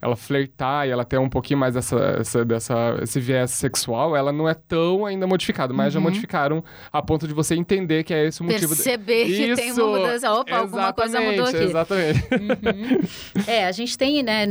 [0.00, 4.30] ela flertar e ela ter um pouquinho mais dessa, essa, dessa, esse viés sexual, ela
[4.34, 5.90] não é tão ainda modificada, mas uhum.
[5.92, 8.74] já modificaram a ponto de você entender que é esse o motivo.
[8.74, 9.32] Perceber de...
[9.32, 10.32] que Isso, tem uma mudança.
[10.32, 11.56] Opa, alguma coisa mudou aqui.
[11.56, 12.20] Exatamente.
[12.32, 13.44] Uhum.
[13.46, 14.46] É, a gente tem, né,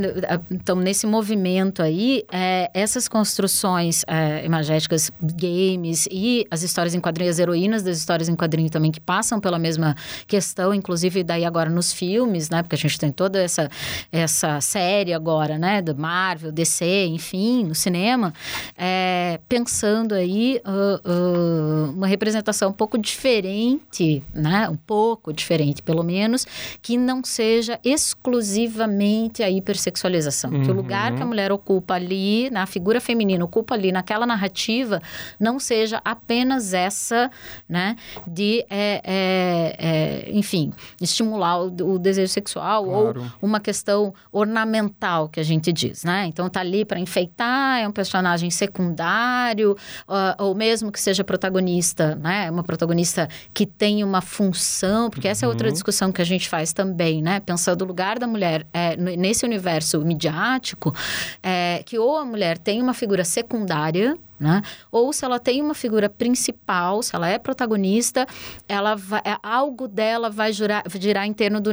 [0.50, 7.36] então, nesse movimento aí, é, essas construções é, imagéticas, games e as histórias em quadrinhos,
[7.36, 9.94] as heroínas das histórias em quadrinho também, que passam pela mesma
[10.26, 13.68] questão, inclusive daí agora nos filmes, né, porque a gente tem toda essa,
[14.10, 18.32] essa série agora, né, do Marvel, DC, enfim, no cinema,
[18.76, 19.73] é, pensando
[20.14, 26.46] aí uh, uh, uma representação um pouco diferente, né, um pouco diferente, pelo menos,
[26.82, 30.50] que não seja exclusivamente a hipersexualização.
[30.50, 30.62] Uhum.
[30.62, 35.00] Que o lugar que a mulher ocupa ali, na figura feminina ocupa ali naquela narrativa,
[35.40, 37.30] não seja apenas essa,
[37.68, 43.32] né, de, é, é, é, enfim, estimular o, o desejo sexual claro.
[43.40, 46.26] ou uma questão ornamental, que a gente diz, né?
[46.26, 52.14] Então tá ali para enfeitar, é um personagem secundário, uh, ou mesmo que seja protagonista,
[52.16, 52.50] né?
[52.50, 55.72] Uma protagonista que tem uma função, porque essa é outra uhum.
[55.72, 57.40] discussão que a gente faz também, né?
[57.40, 60.94] Pensando o lugar da mulher é, nesse universo midiático,
[61.42, 64.60] é, que ou a mulher tem uma figura secundária, né?
[64.92, 68.26] Ou se ela tem uma figura principal, se ela é protagonista,
[68.68, 71.72] ela vai, é, algo dela vai girar, girar em torno do,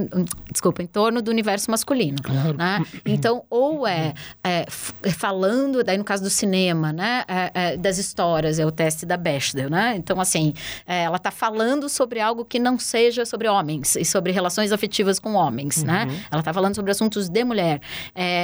[0.49, 2.53] desculpa, em torno do universo masculino, claro.
[2.57, 2.81] né?
[3.05, 4.65] Então, ou é, é,
[5.11, 9.17] falando, daí no caso do cinema, né, é, é, das histórias, é o teste da
[9.17, 9.95] Bechdel, né?
[9.97, 10.53] Então, assim,
[10.87, 15.19] é, ela está falando sobre algo que não seja sobre homens e sobre relações afetivas
[15.19, 16.05] com homens, né?
[16.05, 16.11] uhum.
[16.11, 16.25] né?
[16.31, 17.81] Ela está falando sobre assuntos de mulher,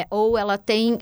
[0.10, 0.98] ou ela tem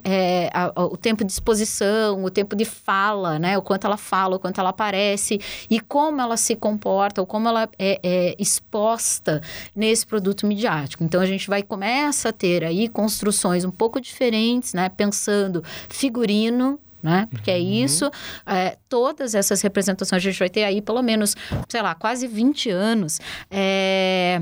[0.52, 3.56] a, a, o tempo de exposição, o tempo de fala fala, né?
[3.56, 7.48] O quanto ela fala, o quanto ela aparece e como ela se comporta, ou como
[7.48, 9.40] ela é, é exposta
[9.74, 11.02] nesse produto midiático.
[11.02, 14.88] Então a gente vai começa a ter aí construções um pouco diferentes, né?
[14.88, 17.26] Pensando figurino, né?
[17.30, 17.84] Porque é uhum.
[17.84, 18.10] isso,
[18.46, 21.34] é, todas essas representações a gente vai ter aí pelo menos,
[21.68, 23.20] sei lá, quase 20 anos.
[23.50, 24.40] É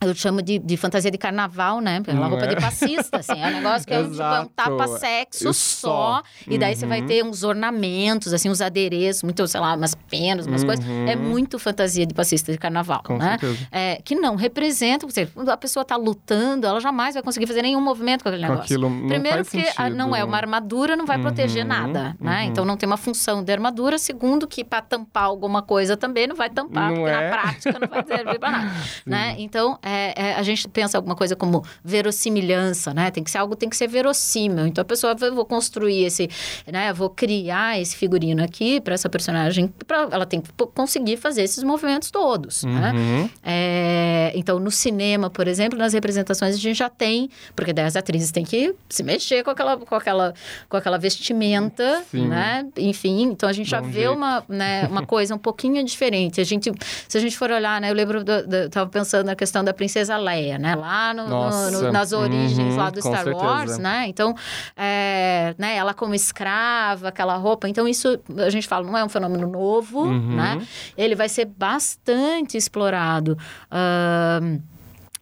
[0.00, 1.98] eu chamo de, de, fantasia de carnaval, né?
[1.98, 2.48] Aquela roupa é.
[2.48, 3.40] de passista, assim.
[3.40, 6.22] É um negócio que é um, tipo, é um tapa-sexo só.
[6.46, 6.78] E daí uhum.
[6.78, 7.06] você vai uhum.
[7.06, 10.68] ter uns ornamentos, assim, uns adereços, muito, sei lá, umas penas, umas uhum.
[10.68, 10.84] coisas.
[11.06, 13.38] É muito fantasia de passista de carnaval, Com né?
[13.72, 17.80] É, que não representa, quando a pessoa tá lutando, ela jamais vai conseguir fazer nenhum
[17.80, 18.64] movimento com aquele negócio.
[18.64, 21.22] Aquilo Primeiro porque a, não é uma armadura, não vai uhum.
[21.24, 22.42] proteger nada, né?
[22.42, 22.48] Uhum.
[22.48, 23.98] Então não tem uma função de armadura.
[23.98, 27.30] Segundo que para tampar alguma coisa também não vai tampar, não porque é?
[27.30, 28.72] na prática não vai servir para nada,
[29.04, 29.34] né?
[29.38, 33.10] Então, é, é, a gente pensa alguma coisa como verossimilhança, né?
[33.10, 34.66] Tem que ser algo, tem que ser verossímil.
[34.66, 36.28] Então a pessoa, eu vou construir esse,
[36.66, 36.92] né?
[36.92, 41.62] Vou criar esse figurino aqui para essa personagem, pra, ela tem que conseguir fazer esses
[41.62, 42.92] movimentos todos, né?
[42.92, 43.22] uhum.
[43.22, 43.30] né?
[43.42, 47.96] É, então no cinema, por exemplo, nas representações a gente já tem, porque daí as
[47.96, 50.34] atrizes têm que se mexer com aquela, com aquela,
[50.68, 52.28] com aquela vestimenta, Sim.
[52.28, 52.66] né?
[52.76, 56.40] Enfim, então a gente já vê uma, né, uma coisa um pouquinho diferente.
[56.40, 56.72] A gente,
[57.08, 57.90] se a gente for olhar, né?
[57.90, 60.74] Eu lembro, do, do, eu tava pensando na questão da princesa Leia, né?
[60.74, 63.46] Lá no, no, no, nas origens uhum, lá do Star certeza.
[63.46, 64.04] Wars, né?
[64.08, 64.34] Então,
[64.76, 65.76] é, né?
[65.76, 67.66] Ela como escrava, aquela roupa.
[67.66, 70.36] Então, isso a gente fala, não é um fenômeno novo, uhum.
[70.36, 70.60] né?
[70.96, 73.38] Ele vai ser bastante explorado.
[73.72, 74.60] Uh,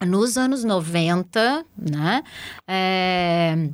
[0.04, 2.22] nos anos 90, né?
[2.66, 3.68] É,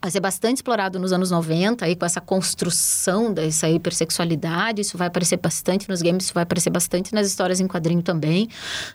[0.00, 5.08] vai ser bastante explorado nos anos 90, aí com essa construção dessa hipersexualidade, isso vai
[5.08, 8.48] aparecer bastante nos games, isso vai aparecer bastante nas histórias em quadrinho também,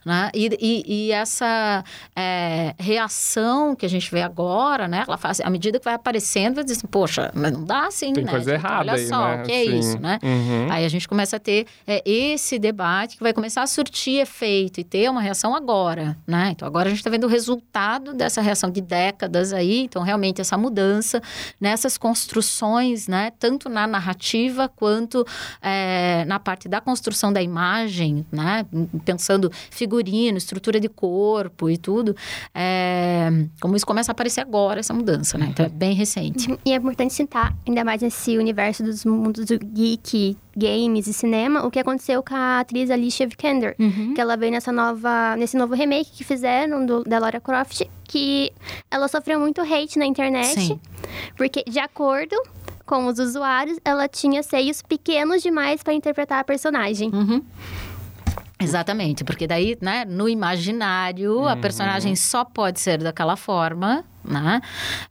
[0.05, 0.31] né?
[0.33, 1.83] E, e, e essa
[2.15, 5.03] é, reação que a gente vê agora, né?
[5.05, 8.23] Ela faz, à medida que vai aparecendo, vai assim, poxa, mas não dá assim, Tem
[8.23, 8.31] né?
[8.31, 9.41] coisa errada Olha aí, só, né?
[9.41, 9.79] o que é Sim.
[9.79, 10.19] isso, né?
[10.23, 10.71] Uhum.
[10.71, 14.79] Aí a gente começa a ter é, esse debate que vai começar a surtir efeito
[14.79, 16.51] e ter uma reação agora, né?
[16.51, 20.39] Então agora a gente está vendo o resultado dessa reação de décadas aí, então realmente
[20.39, 20.92] essa mudança
[21.59, 23.31] nessas construções, né?
[23.39, 25.25] Tanto na narrativa quanto
[25.61, 28.65] é, na parte da construção da imagem, né?
[29.05, 32.15] Pensando figurino, estrutura de corpo e tudo,
[32.53, 33.29] é,
[33.61, 35.47] como isso começa a aparecer agora essa mudança, né?
[35.49, 36.57] Então é bem recente.
[36.65, 41.65] E é importante citar, ainda mais nesse universo dos mundos do geek, games e cinema,
[41.65, 44.13] o que aconteceu com a atriz Alicia Vikander, Uhum.
[44.13, 48.51] que ela veio nessa nova, nesse novo remake que fizeram do, da Lara Croft, que
[48.91, 50.79] ela sofreu muito hate na internet, Sim.
[51.35, 52.35] porque de acordo
[52.85, 57.09] com os usuários, ela tinha seios pequenos demais para interpretar a personagem.
[57.13, 57.41] Uhum.
[58.59, 64.61] Exatamente, porque daí, né, no imaginário, a personagem só pode ser daquela forma, né?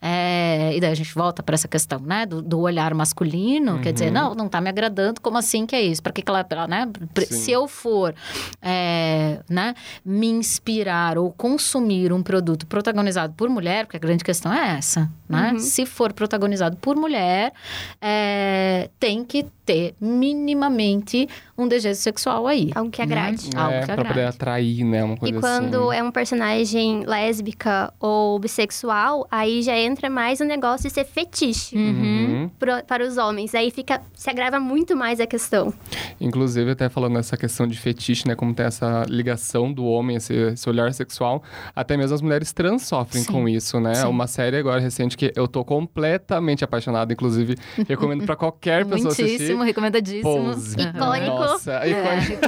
[0.00, 3.92] É, e daí a gente volta para essa questão, né, do, do olhar masculino, quer
[3.92, 6.02] dizer, não, não tá me agradando, como assim que é isso?
[6.02, 6.88] Para que que ela, né?
[7.18, 7.34] Sim.
[7.34, 8.14] Se eu for,
[8.60, 14.52] é, né, me inspirar ou consumir um produto protagonizado por mulher, porque a grande questão
[14.52, 15.58] é essa, né?
[15.58, 17.52] Se for protagonizado por mulher,
[18.00, 22.70] é, tem que ter minimamente um desejo sexual aí.
[22.74, 23.04] Algo que né?
[23.04, 23.50] agrade.
[23.54, 24.28] Algo é, que pra poder agrade.
[24.36, 25.04] atrair, né?
[25.04, 25.98] Uma E coisa quando assim.
[25.98, 31.76] é um personagem lésbica ou bissexual, aí já entra mais o negócio de ser fetiche
[31.76, 32.31] Uhum.
[32.62, 33.54] Pro- para os homens.
[33.54, 35.74] Aí fica, se agrava muito mais a questão.
[36.20, 38.36] Inclusive, até falando nessa questão de fetiche, né?
[38.36, 41.42] Como tem essa ligação do homem, esse, esse olhar sexual.
[41.74, 43.32] Até mesmo as mulheres trans sofrem Sim.
[43.32, 43.94] com isso, né?
[43.96, 44.06] Sim.
[44.06, 47.12] Uma série agora recente que eu tô completamente apaixonado.
[47.12, 47.56] Inclusive,
[47.88, 49.22] recomendo pra qualquer pessoa assistir.
[49.32, 50.22] Muitíssimo, recomendadíssimo.
[50.22, 50.76] Pose.
[50.80, 51.26] Icônico.
[51.26, 52.42] Nossa, É, icônico.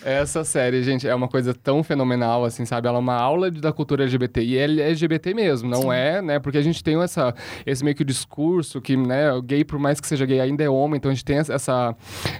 [0.04, 2.88] Essa série, gente, é uma coisa tão fenomenal, assim, sabe?
[2.88, 4.42] Ela é uma aula da cultura LGBT.
[4.42, 5.92] E é LGBT mesmo, não Sim.
[5.92, 6.38] é, né?
[6.38, 7.34] Porque a gente tem essa,
[7.66, 8.29] esse meio que discurso
[8.80, 10.96] que, né, o gay, por mais que seja gay, ainda é homem.
[10.96, 11.96] Então a gente tem essa,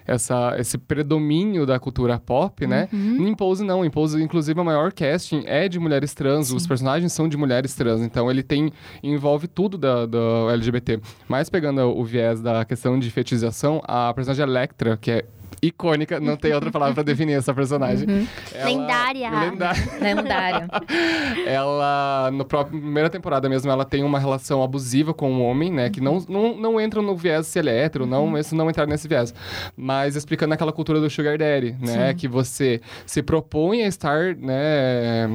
[0.07, 2.89] essa, esse predomínio da cultura pop, né?
[2.93, 3.17] Uhum.
[3.23, 3.85] No Impose, não.
[3.85, 6.53] Impose, inclusive, o maior casting é de mulheres trans.
[6.53, 8.01] Os personagens são de mulheres trans.
[8.01, 8.73] Então ele tem,
[9.03, 11.01] envolve tudo da, do LGBT.
[11.29, 15.25] Mas pegando o viés da questão de fetichização, a personagem Electra, que é
[15.63, 18.09] icônica, não tem outra palavra pra definir essa personagem.
[18.09, 18.27] Uhum.
[18.55, 19.31] Ela- Lendária.
[19.31, 19.83] Lendária.
[20.01, 20.69] Lendário.
[21.47, 25.91] Ela, no próprio primeira temporada mesmo, ela tem uma relação abusiva com um homem, né?
[25.91, 28.87] Que não, não, não entra no viés se ele é hétero, não, isso não entrar
[28.87, 29.35] nesse viés.
[29.77, 32.15] Mas explicando aquela cultura do sugar daddy, né?
[32.15, 35.29] Que você se propõe a estar, né?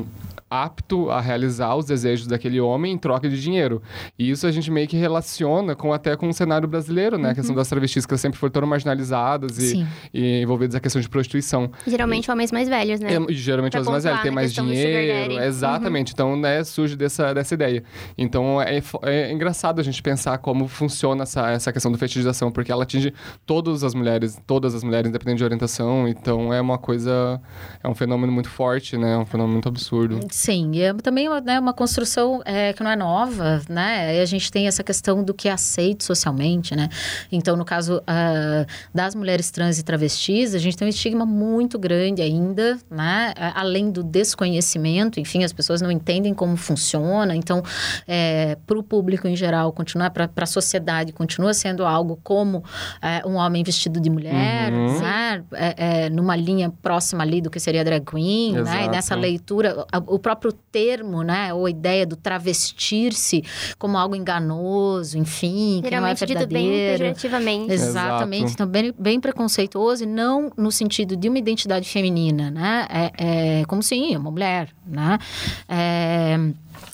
[0.64, 3.82] Apto a realizar os desejos daquele homem em troca de dinheiro.
[4.18, 7.32] E isso a gente meio que relaciona com até com o cenário brasileiro, né?
[7.32, 11.72] A questão das travestis que sempre foram marginalizadas e, e envolvidas a questão de prostituição.
[11.86, 13.14] Geralmente homens mais velhos, né?
[13.14, 15.34] É, geralmente Pra os mais velhos na mais dinheiro.
[15.42, 16.14] Exatamente.
[16.14, 17.84] Então, né, surge dessa, dessa ideia.
[18.18, 22.72] Então, é, é engraçado a gente pensar como funciona essa, essa questão do fetichização, porque
[22.72, 23.14] ela atinge
[23.46, 26.08] todas as mulheres, todas as mulheres, independente de orientação.
[26.08, 27.42] Então, é uma coisa,
[27.84, 29.14] é um fenômeno muito forte, né?
[29.14, 30.20] É um fenômeno muito absurdo.
[30.32, 34.22] Sim, e é também né, uma construção é, que não é nova, né?
[34.22, 36.90] A gente tem essa questão do que é aceito socialmente, né?
[37.32, 41.78] Então, no caso ah, das mulheres trans e travestis, a gente tem um estigma muito
[41.80, 43.34] grande ainda, né?
[43.56, 47.36] Além do desconhecimento, enfim, as pessoas não entendem como funciona.
[47.36, 47.64] Então,
[48.66, 52.64] para o público em geral, continua para a sociedade, continua sendo algo como
[53.02, 55.00] é, um homem vestido de mulher, Uhum.
[55.00, 55.44] né?
[55.54, 58.60] É, é, numa linha próxima ali do que seria drag queen, né?
[58.60, 58.92] E Exato.
[58.92, 61.54] nessa leitura, o próprio termo, né?
[61.54, 63.44] Ou a ideia do travestir-se
[63.78, 66.98] como algo enganoso, enfim, que não é Geralmente dito bem verdadeiro.
[66.98, 67.72] pejorativamente.
[67.72, 68.54] Exatamente, Exato.
[68.56, 72.88] então bem, bem preconceituoso e não no sentido de uma identidade feminina, né?
[72.90, 75.20] É, é como sim, uma mulher, né?
[75.70, 76.40] É,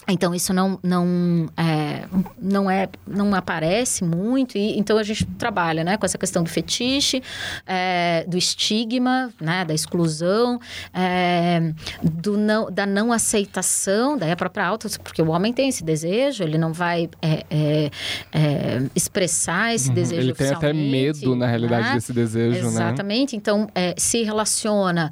[0.08, 2.06] então isso não não é,
[2.39, 6.50] não é não aparece muito e então a gente trabalha né com essa questão do
[6.50, 7.22] fetiche
[7.65, 10.60] é, do estigma né da exclusão
[10.94, 15.84] é, do não da não aceitação daí a própria auto porque o homem tem esse
[15.84, 17.91] desejo ele não vai é, é,
[18.32, 20.28] é, expressar esse desejo Uhum.
[20.28, 21.94] Ele tem até medo, na realidade, né?
[21.96, 22.67] desse desejo, né?
[22.67, 23.36] Exatamente.
[23.36, 25.10] Então, é, se relaciona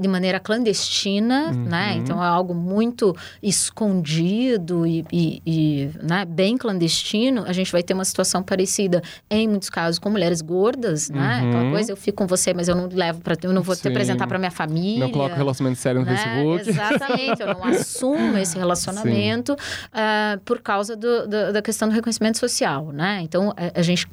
[0.00, 1.64] de maneira clandestina, Uhum.
[1.64, 1.94] né?
[1.96, 4.09] Então, é algo muito escondido
[4.86, 9.70] e, e, e né, bem clandestino, a gente vai ter uma situação parecida em muitos
[9.70, 11.44] casos com mulheres gordas, né?
[11.46, 11.70] Aquela uhum.
[11.70, 13.82] coisa, eu fico com você, mas eu não levo para eu não vou Sim.
[13.82, 15.00] te apresentar para minha família.
[15.00, 16.16] Não coloco relacionamento sério no né?
[16.16, 16.68] Facebook.
[16.68, 22.38] Exatamente, eu não assumo esse relacionamento uh, por causa do, do, da questão do reconhecimento
[22.38, 23.20] social, né?
[23.22, 24.06] Então, a, a gente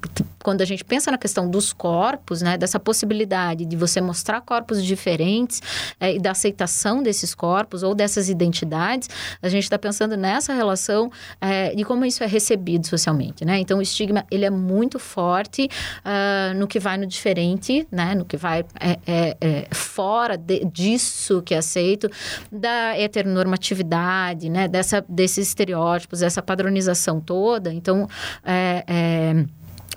[0.48, 4.82] quando a gente pensa na questão dos corpos, né, dessa possibilidade de você mostrar corpos
[4.82, 5.62] diferentes
[6.00, 9.10] é, e da aceitação desses corpos ou dessas identidades,
[9.42, 11.10] a gente está pensando nessa relação
[11.40, 13.60] é, como isso é recebido socialmente, né?
[13.60, 15.70] Então, o estigma, ele é muito forte
[16.04, 18.14] uh, no que vai no diferente, né?
[18.14, 22.10] No que vai é, é, é, fora de, disso que é aceito,
[22.52, 24.68] da heteronormatividade, né?
[24.68, 27.72] Dessa, desses estereótipos, dessa padronização toda.
[27.72, 28.10] Então,
[28.44, 29.46] é, é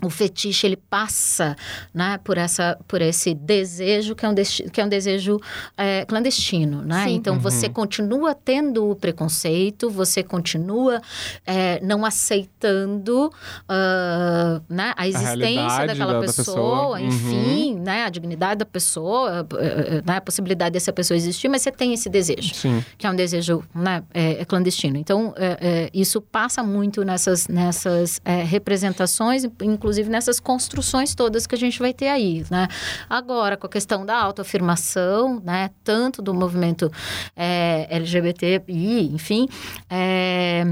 [0.03, 1.57] o fetiche ele passa
[1.93, 5.39] né, por essa por esse desejo que é um, que é um desejo
[5.77, 7.15] é, clandestino né Sim.
[7.15, 7.41] então uhum.
[7.41, 11.01] você continua tendo o preconceito você continua
[11.47, 17.83] é, não aceitando uh, né, a existência a daquela da, pessoa, da pessoa, enfim uhum.
[17.83, 21.71] né a dignidade da pessoa eh, eh, né, a possibilidade dessa pessoa existir mas você
[21.71, 22.85] tem esse desejo Sim.
[22.97, 28.21] que é um desejo né, é, é clandestino então é, isso passa muito nessas nessas
[28.47, 32.69] representações inclusive inclusive nessas construções todas que a gente vai ter aí, né?
[33.09, 35.71] Agora, com a questão da autoafirmação, né?
[35.83, 36.91] Tanto do movimento
[37.35, 39.49] é, LGBTI, enfim,
[39.89, 40.65] é,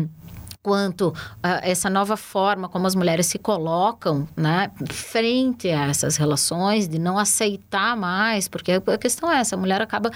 [0.62, 1.12] quanto
[1.42, 6.98] a essa nova forma como as mulheres se colocam, né, frente a essas relações, de
[6.98, 10.10] não aceitar mais, porque a questão é essa, a mulher acaba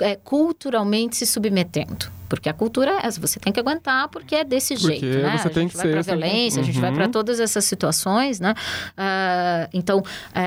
[0.00, 2.10] é, culturalmente se submetendo.
[2.28, 5.38] Porque a cultura é essa, você tem que aguentar porque é desse porque jeito, né?
[5.38, 6.62] Você a tem gente vai para violência, uhum.
[6.62, 7.10] a gente vai para uhum.
[7.10, 8.54] todas essas situações, né?
[8.92, 10.02] Uh, então, uh,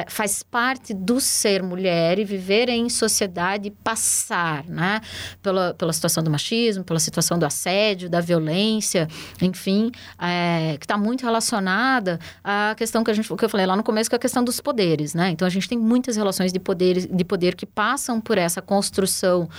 [0.08, 5.02] faz parte do ser mulher e viver em sociedade passar, né?
[5.42, 9.08] Pela, pela situação do machismo, pela situação do assédio, da violência,
[9.42, 13.76] enfim, uh, que está muito relacionada à questão que a gente, que eu falei lá
[13.76, 15.30] no começo, que é a questão dos poderes, né?
[15.30, 19.50] Então, a gente tem muitas relações de poder, de poder que passam por essa construção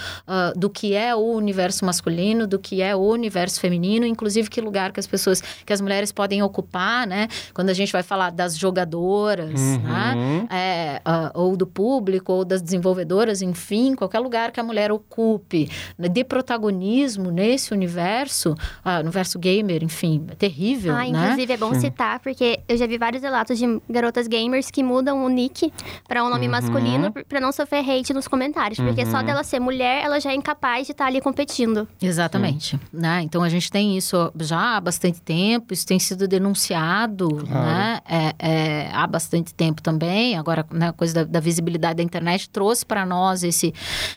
[0.56, 4.60] do que é o universo masculino masculino do que é o universo feminino, inclusive que
[4.60, 7.28] lugar que as pessoas, que as mulheres podem ocupar, né?
[7.54, 9.78] Quando a gente vai falar das jogadoras, uhum.
[9.78, 10.46] né?
[10.50, 15.70] É, uh, ou do público, ou das desenvolvedoras, enfim, qualquer lugar que a mulher ocupe
[15.98, 18.54] de protagonismo nesse universo,
[18.84, 21.08] uh, universo gamer, enfim, é terrível, ah, né?
[21.08, 21.80] Inclusive é bom Sim.
[21.80, 25.72] citar, porque eu já vi vários relatos de garotas gamers que mudam o nick
[26.08, 26.52] para um nome uhum.
[26.52, 29.10] masculino para não sofrer hate nos comentários, porque uhum.
[29.10, 31.88] só dela ser mulher, ela já é incapaz de estar tá ali competindo.
[32.02, 32.80] Exatamente.
[32.92, 33.22] Né?
[33.22, 37.66] Então a gente tem isso já há bastante tempo, isso tem sido denunciado claro.
[37.66, 38.00] né?
[38.08, 40.36] É, é, há bastante tempo também.
[40.36, 43.74] Agora, né, a coisa da, da visibilidade da internet trouxe para nós esse,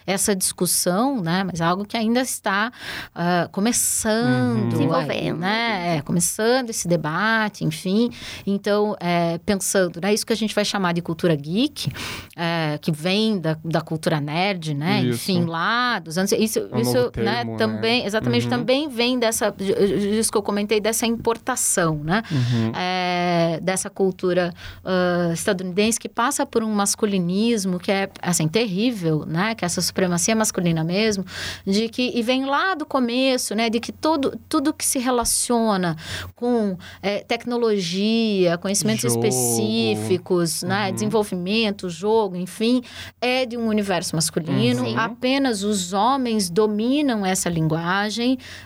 [0.07, 1.43] essa discussão, né?
[1.43, 2.71] mas algo que ainda está
[3.15, 4.69] uh, começando, uhum.
[4.69, 5.97] desenvolvendo, né?
[5.97, 8.09] É, começando esse debate, enfim.
[8.45, 10.13] Então, é, pensando, né?
[10.13, 11.91] isso que a gente vai chamar de cultura geek,
[12.36, 15.01] é, que vem da, da cultura nerd, né?
[15.01, 15.31] Isso.
[15.31, 16.31] Enfim, lá dos anos.
[16.31, 17.72] Isso, é um isso termo, né?
[17.74, 18.49] Também, exatamente, uhum.
[18.49, 22.24] também vem dessa, isso que eu comentei, dessa importação, né?
[22.32, 22.71] Uhum.
[22.76, 24.53] É, dessa cultura
[24.84, 29.55] uh, estadunidense que passa por um masculinismo que é, assim, terrível, né?
[29.55, 31.26] Que é essa supremacia masculina mesmo,
[31.65, 33.69] de que, e vem lá do começo, né?
[33.69, 35.95] De que todo, tudo que se relaciona
[36.36, 39.26] com é, tecnologia, conhecimentos jogo.
[39.26, 40.88] específicos, né?
[40.88, 40.93] Uhum.
[40.93, 42.82] Desenvolvimento, jogo, enfim,
[43.19, 44.84] é de um universo masculino.
[44.84, 44.97] Uhum.
[44.97, 47.62] Apenas os homens dominam essa linguagem,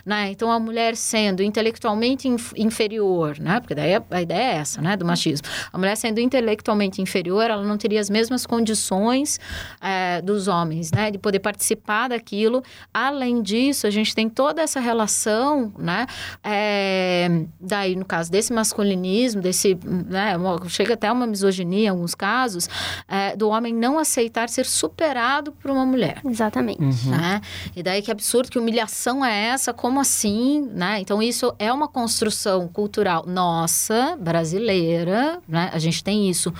[0.04, 0.30] né?
[0.30, 3.60] Então a mulher sendo intelectualmente inf inferior, né?
[3.60, 4.96] Porque daí a, a, ideia é essa, né?
[4.96, 5.46] Do machismo.
[5.72, 9.38] A mulher sendo intelectualmente inferior, ela não teria as mesmas condições
[9.80, 11.10] é, dos homens, né?
[11.10, 12.62] De poder participar daquilo.
[12.92, 16.06] Além disso, a gente tem toda essa relação, né?
[16.42, 20.34] É, daí no caso desse masculinismo, desse, né?
[20.68, 22.68] Chega até uma misoginia em alguns casos,
[23.06, 26.20] é, do homem não aceitar ser superado por uma mulher.
[26.24, 26.82] Exatamente.
[26.82, 27.10] Uhum.
[27.10, 27.40] Né?
[27.74, 29.72] E daí que absurdo, que humilhação humilhação é essa?
[29.72, 30.68] Como assim?
[30.72, 31.00] Né?
[31.00, 35.70] Então, isso é uma construção cultural nossa, brasileira, né?
[35.72, 36.52] A gente tem isso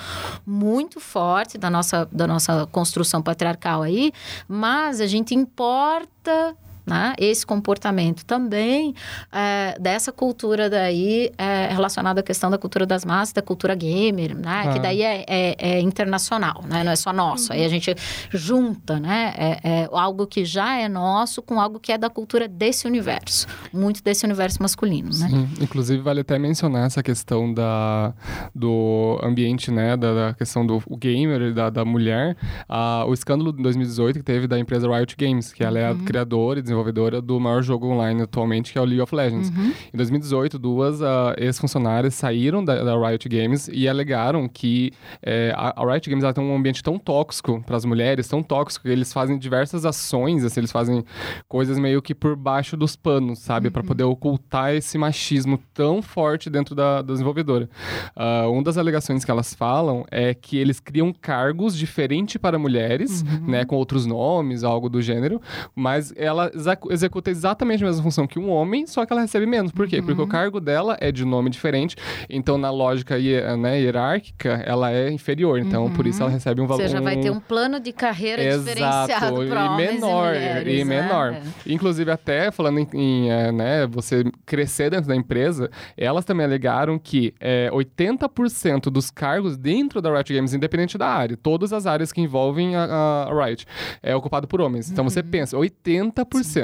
[0.45, 4.11] muito forte da nossa, da nossa construção patriarcal aí,
[4.47, 6.55] mas a gente importa
[6.85, 7.13] né?
[7.17, 8.93] Esse comportamento também
[9.31, 14.35] é, dessa cultura daí é, relacionada à questão da cultura das massas, da cultura gamer,
[14.35, 14.63] né?
[14.65, 14.73] Ah.
[14.73, 16.83] Que daí é, é, é, internacional, né?
[16.83, 17.53] Não é só nosso.
[17.53, 17.93] Aí a gente
[18.31, 19.33] junta, né?
[19.37, 23.47] É, é, algo que já é nosso com algo que é da cultura desse universo.
[23.71, 25.29] Muito desse universo masculino, né?
[25.29, 25.49] Sim.
[25.61, 28.13] Inclusive, vale até mencionar essa questão da,
[28.53, 29.95] do ambiente, né?
[29.95, 32.35] Da, da questão do gamer, da, da mulher.
[32.67, 35.91] Ah, o escândalo de 2018 que teve da empresa Riot Games, que ela é a
[35.91, 36.05] uhum.
[36.05, 39.49] criadora e desenvolvedora desenvolvedora do maior jogo online atualmente, que é o League of Legends.
[39.49, 39.73] Uhum.
[39.93, 45.81] Em 2018, duas uh, ex-funcionárias saíram da, da, Riot Games e alegaram que é, a,
[45.81, 48.89] a, Riot Games ela tem um ambiente tão tóxico para as mulheres, tão tóxico, que
[48.89, 51.03] eles fazem diversas ações, assim, eles fazem
[51.47, 53.67] coisas meio que por baixo dos panos, sabe?
[53.67, 53.73] Uhum.
[53.73, 57.69] Para poder ocultar esse machismo tão forte dentro da, da desenvolvedora.
[58.15, 63.21] Uh, uma das alegações que elas falam é que eles criam cargos diferentes para mulheres,
[63.23, 63.47] uhum.
[63.47, 63.65] né?
[63.65, 65.41] Com outros nomes, algo do gênero,
[65.75, 66.51] mas ela
[66.89, 69.71] executa exatamente a mesma função que um homem, só que ela recebe menos.
[69.71, 69.99] Por quê?
[69.99, 70.05] Uhum.
[70.05, 71.95] Porque o cargo dela é de nome diferente,
[72.29, 73.17] então na lógica
[73.57, 75.59] né, hierárquica, ela é inferior.
[75.59, 75.93] Então, uhum.
[75.93, 76.83] por isso ela recebe um valor.
[76.83, 78.69] Você já vai ter um plano de carreira Exato.
[78.69, 80.73] diferenciado homens menor, e mulheres.
[80.73, 81.01] E né?
[81.01, 81.33] menor.
[81.33, 81.41] É.
[81.65, 86.97] Inclusive, até falando em, em é, né, você crescer dentro da empresa, elas também alegaram
[86.97, 92.11] que é, 80% dos cargos dentro da Riot Games, independente da área, todas as áreas
[92.11, 93.65] que envolvem a, a Riot,
[94.01, 94.89] é ocupado por homens.
[94.91, 95.09] Então, uhum.
[95.09, 96.25] você pensa, 80%.
[96.49, 96.61] Sim.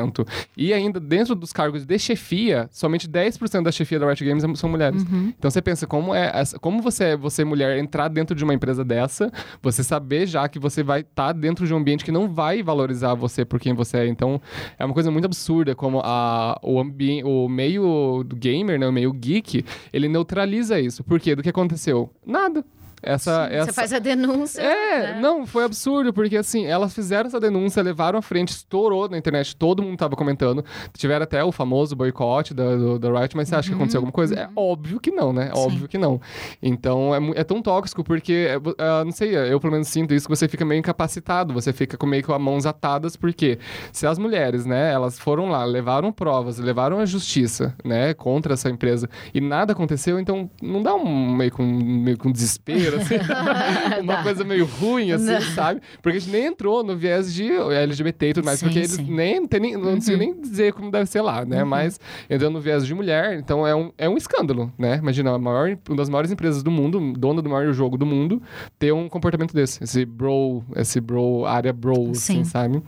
[0.57, 4.69] E ainda dentro dos cargos de chefia, somente 10% da chefia da Riot Games são
[4.69, 5.03] mulheres.
[5.03, 5.33] Uhum.
[5.37, 6.31] Então, você pensa, como é
[6.61, 9.31] como você, você mulher, entrar dentro de uma empresa dessa,
[9.61, 12.63] você saber já que você vai estar tá dentro de um ambiente que não vai
[12.63, 14.07] valorizar você por quem você é.
[14.07, 14.41] Então,
[14.77, 19.11] é uma coisa muito absurda como a, o, ambiente, o meio gamer, né, o meio
[19.13, 21.03] geek, ele neutraliza isso.
[21.03, 21.35] Por quê?
[21.35, 22.09] Do que aconteceu?
[22.25, 22.63] Nada.
[23.05, 23.65] Essa, Sim, essa...
[23.67, 24.61] Você faz a denúncia.
[24.61, 25.19] É, né?
[25.21, 29.55] não, foi absurdo, porque assim, elas fizeram essa denúncia, levaram à frente, estourou na internet,
[29.55, 30.65] todo mundo tava comentando.
[30.97, 34.11] Tiveram até o famoso boicote da, do, da Riot, mas você acha que aconteceu alguma
[34.11, 34.33] coisa?
[34.35, 34.53] É uhum.
[34.55, 35.51] óbvio que não, né?
[35.53, 35.87] Óbvio Sim.
[35.87, 36.19] que não.
[36.61, 40.27] Então é, é tão tóxico, porque, é, é, não sei, eu pelo menos sinto isso,
[40.27, 43.59] que você fica meio incapacitado, você fica com meio com as mãos atadas, porque
[43.91, 48.69] se as mulheres, né, elas foram lá, levaram provas, levaram a justiça, né, contra essa
[48.69, 53.15] empresa, e nada aconteceu, então não dá um meio com, meio com desespero, assim.
[54.01, 55.41] uma coisa meio ruim, assim, não.
[55.41, 55.81] sabe?
[56.01, 58.97] Porque a gente nem entrou no viés de LGBT e tudo mais, sim, porque eles
[58.97, 60.01] nem, tem, não uhum.
[60.01, 61.63] sei nem dizer como deve ser lá, né?
[61.63, 61.69] Uhum.
[61.69, 64.97] Mas entrando no viés de mulher, então é um, é um escândalo, né?
[64.97, 68.41] Imagina, a maior, uma das maiores empresas do mundo, dona do maior jogo do mundo,
[68.79, 69.83] ter um comportamento desse.
[69.83, 72.81] Esse bro, esse bro, área bro, assim, sabe?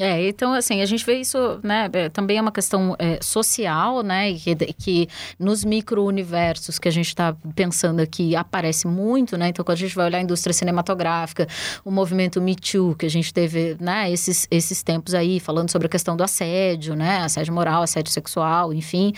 [0.00, 4.02] É, então assim, a gente vê isso, né, é, também é uma questão é, social,
[4.02, 9.64] né, que, que nos micro-universos que a gente está pensando aqui aparece muito, né, então
[9.64, 11.46] quando a gente vai olhar a indústria cinematográfica,
[11.84, 15.86] o movimento Me Too, que a gente teve, né, esses, esses tempos aí, falando sobre
[15.86, 19.12] a questão do assédio, né, assédio moral, assédio sexual, enfim,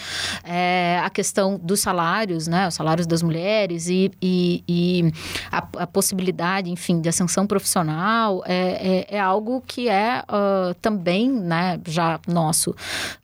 [0.44, 5.12] é, a questão dos salários, né, os salários das mulheres e, e, e
[5.50, 10.22] a, a, possibilidade, enfim, de ascensão profissional é, é, é algo que é...
[10.28, 12.74] Uh, também, né, já nosso.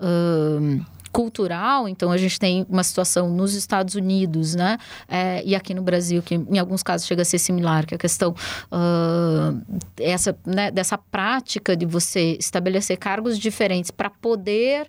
[0.01, 5.75] Uh, cultural, então a gente tem uma situação nos Estados Unidos, né, é, e aqui
[5.75, 8.35] no Brasil, que em alguns casos chega a ser similar, que é a questão
[8.73, 14.89] uh, essa, né, dessa prática de você estabelecer cargos diferentes para poder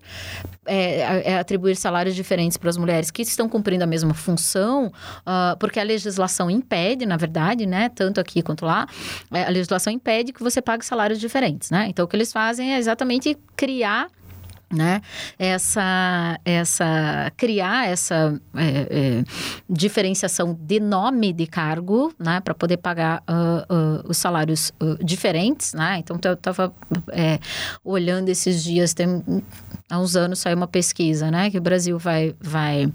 [0.65, 5.57] é, é, atribuir salários diferentes para as mulheres que estão cumprindo a mesma função, uh,
[5.59, 8.87] porque a legislação impede, na verdade, né, tanto aqui quanto lá,
[9.31, 11.87] é, a legislação impede que você pague salários diferentes, né?
[11.89, 14.07] Então o que eles fazem é exatamente criar
[14.73, 15.01] né?
[15.37, 19.23] Essa, essa criar essa é, é,
[19.69, 22.41] diferenciação de nome de cargo, né?
[22.41, 25.99] Para poder pagar uh, uh, os salários uh, diferentes, né?
[25.99, 26.73] Então eu estava
[27.11, 27.39] é,
[27.83, 29.23] olhando esses dias, tem
[29.89, 31.49] há uns anos saiu uma pesquisa, né?
[31.49, 32.91] Que o Brasil vai vai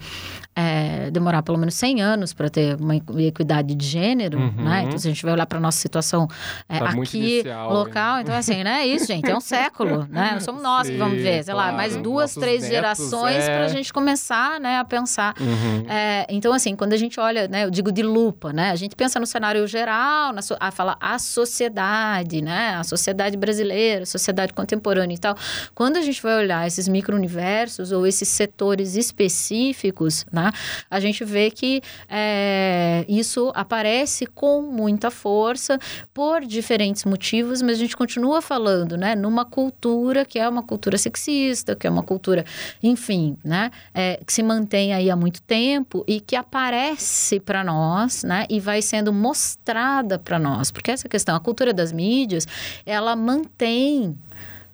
[0.55, 4.65] é, demorar pelo menos 100 anos para ter uma equidade de gênero, uhum.
[4.65, 4.83] né?
[4.85, 6.29] Então, se a gente vai olhar para nossa situação
[6.69, 8.23] é, tá aqui, inicial, local, hein?
[8.23, 10.31] então assim, não é isso, gente, é um século, né?
[10.33, 11.71] Não somos nós Sim, que vamos ver, sei claro.
[11.71, 13.57] lá, mais duas, Nossos três netos, gerações é...
[13.57, 15.35] para a gente começar, né, a pensar.
[15.41, 15.89] Uhum.
[15.89, 18.71] É, então, assim, quando a gente olha, né, eu digo de lupa, né?
[18.71, 22.75] A gente pensa no cenário geral, na so, a fala a sociedade, né?
[22.75, 25.37] A sociedade brasileira, a sociedade contemporânea e tal.
[25.73, 30.48] Quando a gente vai olhar esses micro-universos ou esses setores específicos, né?
[30.91, 35.79] A gente vê que é, isso aparece com muita força
[36.13, 40.99] por diferentes motivos, mas a gente continua falando, né, numa cultura que é uma cultura
[40.99, 42.45] sexista, que é uma cultura,
[42.83, 48.25] enfim, né, é, que se mantém aí há muito tempo e que aparece para nós,
[48.25, 52.47] né, e vai sendo mostrada para nós, porque essa questão, a cultura das mídias,
[52.85, 54.17] ela mantém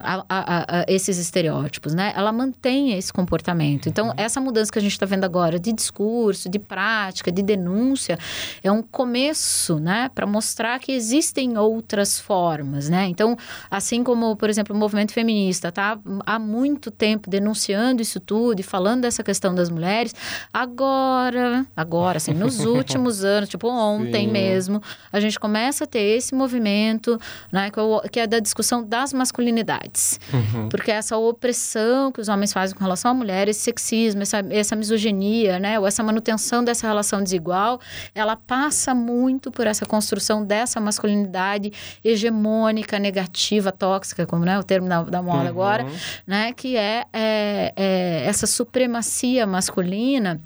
[0.05, 2.13] a, a, a, esses estereótipos, né?
[2.15, 3.89] Ela mantém esse comportamento.
[3.89, 4.13] Então, uhum.
[4.17, 8.17] essa mudança que a gente está vendo agora de discurso, de prática, de denúncia,
[8.63, 10.09] é um começo, né?
[10.13, 13.07] Para mostrar que existem outras formas, né?
[13.07, 13.35] Então,
[13.69, 18.63] assim como, por exemplo, o movimento feminista tá há muito tempo denunciando isso tudo e
[18.63, 20.13] falando dessa questão das mulheres,
[20.53, 24.31] agora, agora, assim, nos últimos anos, tipo ontem Sim.
[24.31, 24.81] mesmo,
[25.11, 27.19] a gente começa a ter esse movimento,
[27.51, 27.71] né?
[28.11, 29.94] Que é da discussão das masculinidades
[30.33, 30.69] Uhum.
[30.69, 34.75] Porque essa opressão que os homens fazem com relação à mulher, esse sexismo, essa, essa
[34.75, 35.79] misoginia, né?
[35.79, 37.79] Ou essa manutenção dessa relação desigual,
[38.13, 41.71] ela passa muito por essa construção dessa masculinidade
[42.03, 45.47] hegemônica, negativa, tóxica, como né, o termo da, da moda uhum.
[45.47, 45.85] agora,
[46.25, 46.53] né?
[46.53, 50.41] Que é, é, é essa supremacia masculina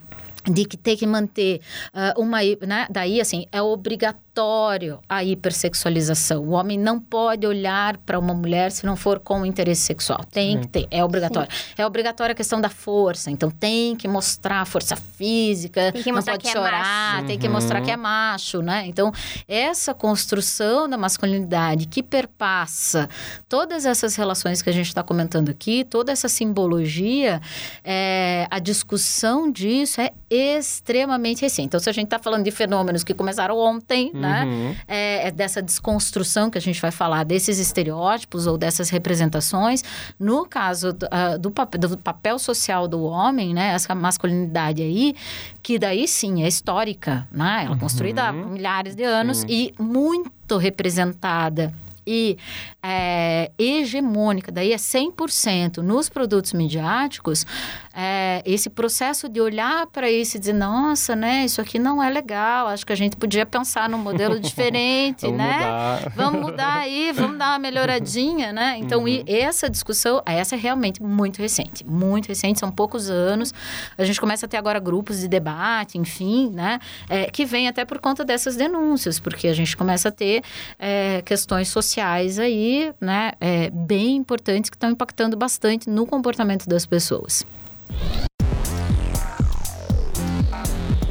[0.45, 1.61] de que tem que manter
[1.93, 2.87] uh, uma, né?
[2.89, 6.43] Daí, assim, é obrigatório a hipersexualização.
[6.43, 10.23] O homem não pode olhar para uma mulher se não for com interesse sexual.
[10.31, 10.61] Tem Sim.
[10.61, 11.51] que ter, é obrigatório.
[11.51, 11.73] Sim.
[11.77, 16.23] É obrigatória a questão da força, então tem que mostrar força física, tem que não
[16.23, 18.85] pode chorar, é tem que mostrar que é macho, né?
[18.87, 19.11] Então,
[19.47, 23.09] essa construção da masculinidade que perpassa
[23.47, 27.41] todas essas relações que a gente está comentando aqui, toda essa simbologia,
[27.83, 31.67] é, a discussão disso é extremamente recente.
[31.67, 34.29] Então, se a gente está falando de fenômenos que começaram ontem, né?
[34.29, 34.45] né?
[34.45, 34.75] Uhum.
[34.87, 39.83] É, é, dessa desconstrução que a gente vai falar, desses estereótipos ou dessas representações.
[40.19, 43.73] No caso do, uh, do, papel, do papel social do homem, né?
[43.73, 45.15] Essa masculinidade aí,
[45.63, 47.63] que daí sim é histórica, né?
[47.65, 48.49] Ela é construída há uhum.
[48.49, 49.47] milhares de anos sim.
[49.49, 51.73] e muito representada
[52.09, 52.37] e
[52.81, 57.45] é, hegemônica, daí é 100% nos produtos midiáticos,
[57.93, 62.09] é, esse processo de olhar para isso e dizer, nossa, né, isso aqui não é
[62.09, 65.57] legal, acho que a gente podia pensar num modelo diferente, vamos né?
[65.57, 66.13] Mudar.
[66.15, 68.77] Vamos mudar aí, vamos dar uma melhoradinha, né?
[68.79, 69.23] Então, uhum.
[69.27, 73.53] essa discussão, essa é realmente muito recente, muito recente, são poucos anos.
[73.95, 76.79] A gente começa a ter agora grupos de debate, enfim, né?
[77.07, 80.41] É, que vem até por conta dessas denúncias, porque a gente começa a ter
[80.79, 86.85] é, questões sociais aí, né, é, bem importantes que estão impactando bastante no comportamento das
[86.85, 87.45] pessoas.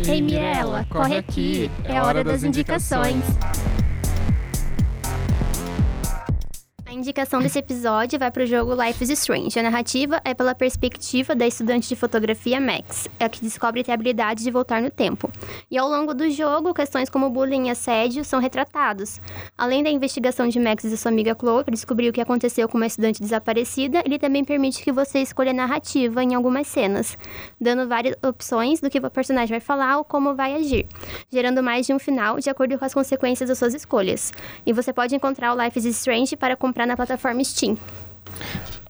[0.07, 1.71] Ei, Mirella, corre aqui.
[1.85, 3.23] É hora das indicações.
[6.89, 9.59] A indicação desse episódio vai para o jogo Life is Strange.
[9.59, 13.95] A narrativa é pela perspectiva da estudante de fotografia Max, é que descobre ter a
[13.95, 15.31] habilidade de voltar no tempo.
[15.71, 19.21] E ao longo do jogo, questões como bullying e assédio são retratados.
[19.59, 22.79] Além da investigação de Max e sua amiga Chloe para descobrir o que aconteceu com
[22.79, 27.19] uma estudante desaparecida, ele também permite que você escolha a narrativa em algumas cenas,
[27.61, 30.89] dando várias opções do que o personagem vai falar ou como vai agir,
[31.31, 34.33] gerando mais de um final de acordo com as consequências das suas escolhas.
[34.65, 37.77] E você pode encontrar o Life is Strange para comprar comprar na plataforma Steam.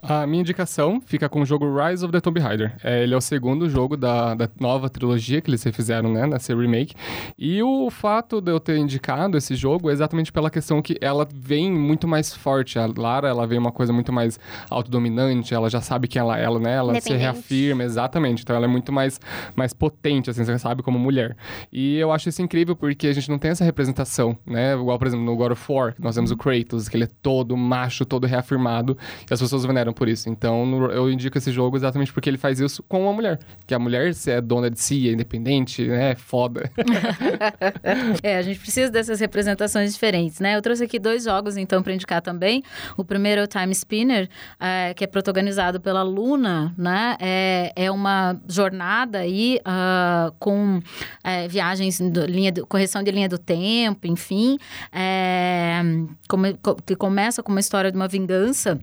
[0.09, 2.75] A minha indicação fica com o jogo Rise of the Tomb Raider.
[2.83, 6.57] É, ele é o segundo jogo da, da nova trilogia que eles fizeram, né, nessa
[6.57, 6.95] remake.
[7.39, 11.29] E o fato de eu ter indicado esse jogo é exatamente pela questão que ela
[11.31, 12.79] vem muito mais forte.
[12.79, 14.41] A Lara, ela vem uma coisa muito mais
[14.71, 18.43] autodominante, ela já sabe quem ela é, ela, né, ela se reafirma, exatamente.
[18.43, 19.21] Então ela é muito mais,
[19.55, 21.37] mais potente, assim, você sabe, como mulher.
[21.71, 25.07] E eu acho isso incrível porque a gente não tem essa representação, né, igual, por
[25.07, 28.27] exemplo, no God of War, nós temos o Kratos, que ele é todo macho, todo
[28.27, 28.97] reafirmado,
[29.31, 30.31] e as pessoas veneram por isso.
[30.31, 33.41] Então, eu indico esse jogo exatamente porque ele faz isso com uma mulher.
[33.67, 36.13] Que a mulher, se é dona de si, é independente, né?
[36.13, 36.71] É foda.
[38.23, 40.55] é, a gente precisa dessas representações diferentes, né?
[40.55, 42.63] Eu trouxe aqui dois jogos, então, para indicar também.
[42.97, 44.29] O primeiro é o Time Spinner,
[44.61, 47.17] é, que é protagonizado pela Luna, né?
[47.21, 50.81] É, é uma jornada aí uh, com
[51.25, 54.59] é, viagens, do, linha do, correção de linha do tempo, enfim.
[54.93, 55.83] É,
[56.87, 58.79] que começa com uma história de uma vingança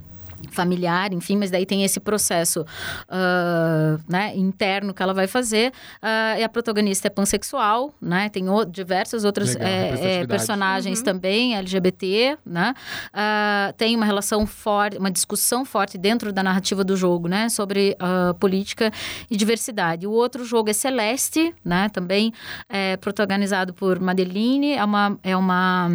[0.52, 5.72] familiar, enfim, mas daí tem esse processo uh, né, interno que ela vai fazer.
[6.02, 8.30] Uh, e a protagonista é pansexual, né?
[8.30, 11.06] Tem o, diversos outros é, é, personagens uhum.
[11.06, 12.74] também LGBT, né?
[13.10, 17.50] Uh, tem uma relação forte, uma discussão forte dentro da narrativa do jogo, né?
[17.50, 17.98] Sobre
[18.40, 18.92] política
[19.30, 20.06] e diversidade.
[20.08, 21.90] O outro jogo é Celeste, né?
[21.90, 22.34] Também
[22.70, 25.90] é protagonizado por Madeline, é uma, é uma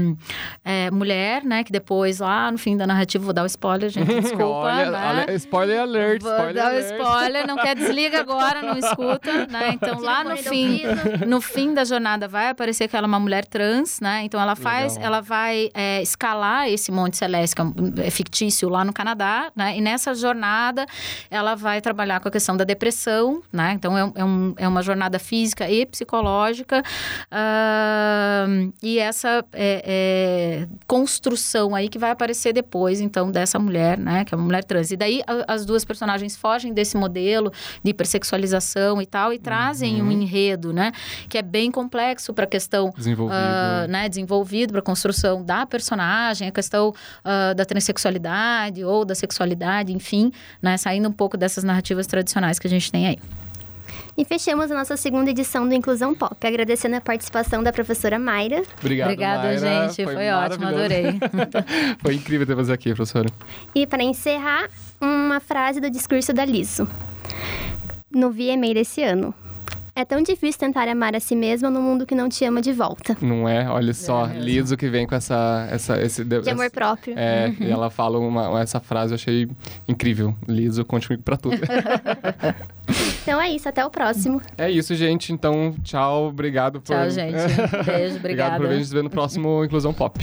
[0.64, 1.64] é, mulher, né?
[1.64, 4.39] Que depois, lá no fim da narrativa, vou dar o spoiler, gente, desculpa.
[4.46, 5.24] Olha, né?
[5.26, 6.92] olha, spoiler alert, Vou spoiler dar alert.
[6.92, 9.70] spoiler, não quer desliga agora, não escuta, né?
[9.74, 10.82] Então lá no fim,
[11.26, 14.22] no fim da jornada vai aparecer que ela é uma mulher trans, né?
[14.24, 15.06] Então ela faz, Legal.
[15.06, 19.76] ela vai é, escalar esse Monte Celeste, que é, é fictício lá no Canadá, né?
[19.76, 20.86] E nessa jornada
[21.30, 23.72] ela vai trabalhar com a questão da depressão, né?
[23.74, 26.82] Então é, é, um, é uma jornada física e psicológica.
[27.30, 34.24] Uh, e essa é, é, construção aí que vai aparecer depois, então, dessa mulher, né?
[34.30, 34.92] Que é uma mulher trans.
[34.92, 37.52] E daí a, as duas personagens fogem desse modelo
[37.82, 40.06] de hipersexualização e tal e trazem uhum.
[40.06, 40.92] um enredo, né?
[41.28, 42.92] Que é bem complexo para a questão...
[42.96, 43.36] Desenvolvido.
[43.36, 44.08] Uh, né?
[44.08, 50.30] Desenvolvido para a construção da personagem, a questão uh, da transexualidade ou da sexualidade, enfim,
[50.62, 50.76] né?
[50.76, 53.18] Saindo um pouco dessas narrativas tradicionais que a gente tem aí.
[54.16, 58.62] E fechamos a nossa segunda edição do Inclusão Pop, agradecendo a participação da professora Mayra.
[58.80, 59.88] Obrigado, Obrigada, Mayra.
[59.88, 60.04] gente.
[60.04, 61.04] Foi, Foi ótimo, adorei.
[62.00, 63.28] Foi incrível ter você aqui, professora.
[63.74, 64.68] E para encerrar,
[65.00, 66.88] uma frase do discurso da Liso.
[68.10, 69.34] No VMA desse ano.
[69.94, 72.72] É tão difícil tentar amar a si mesma no mundo que não te ama de
[72.72, 73.16] volta.
[73.20, 73.68] Não é?
[73.68, 75.68] Olha só, é Liso que vem com essa...
[75.70, 77.18] essa esse, de amor essa, próprio.
[77.18, 77.66] É, uhum.
[77.66, 79.48] e ela fala uma, essa frase, eu achei
[79.86, 80.34] incrível.
[80.48, 81.56] Liso, conte comigo pra tudo.
[83.22, 84.40] então é isso, até o próximo.
[84.56, 85.32] É isso, gente.
[85.32, 86.94] Então, tchau, obrigado por...
[86.94, 87.34] Tchau, gente.
[87.84, 88.18] Beijo, obrigada.
[88.18, 90.18] obrigado por vir nos ver no próximo Inclusão Pop.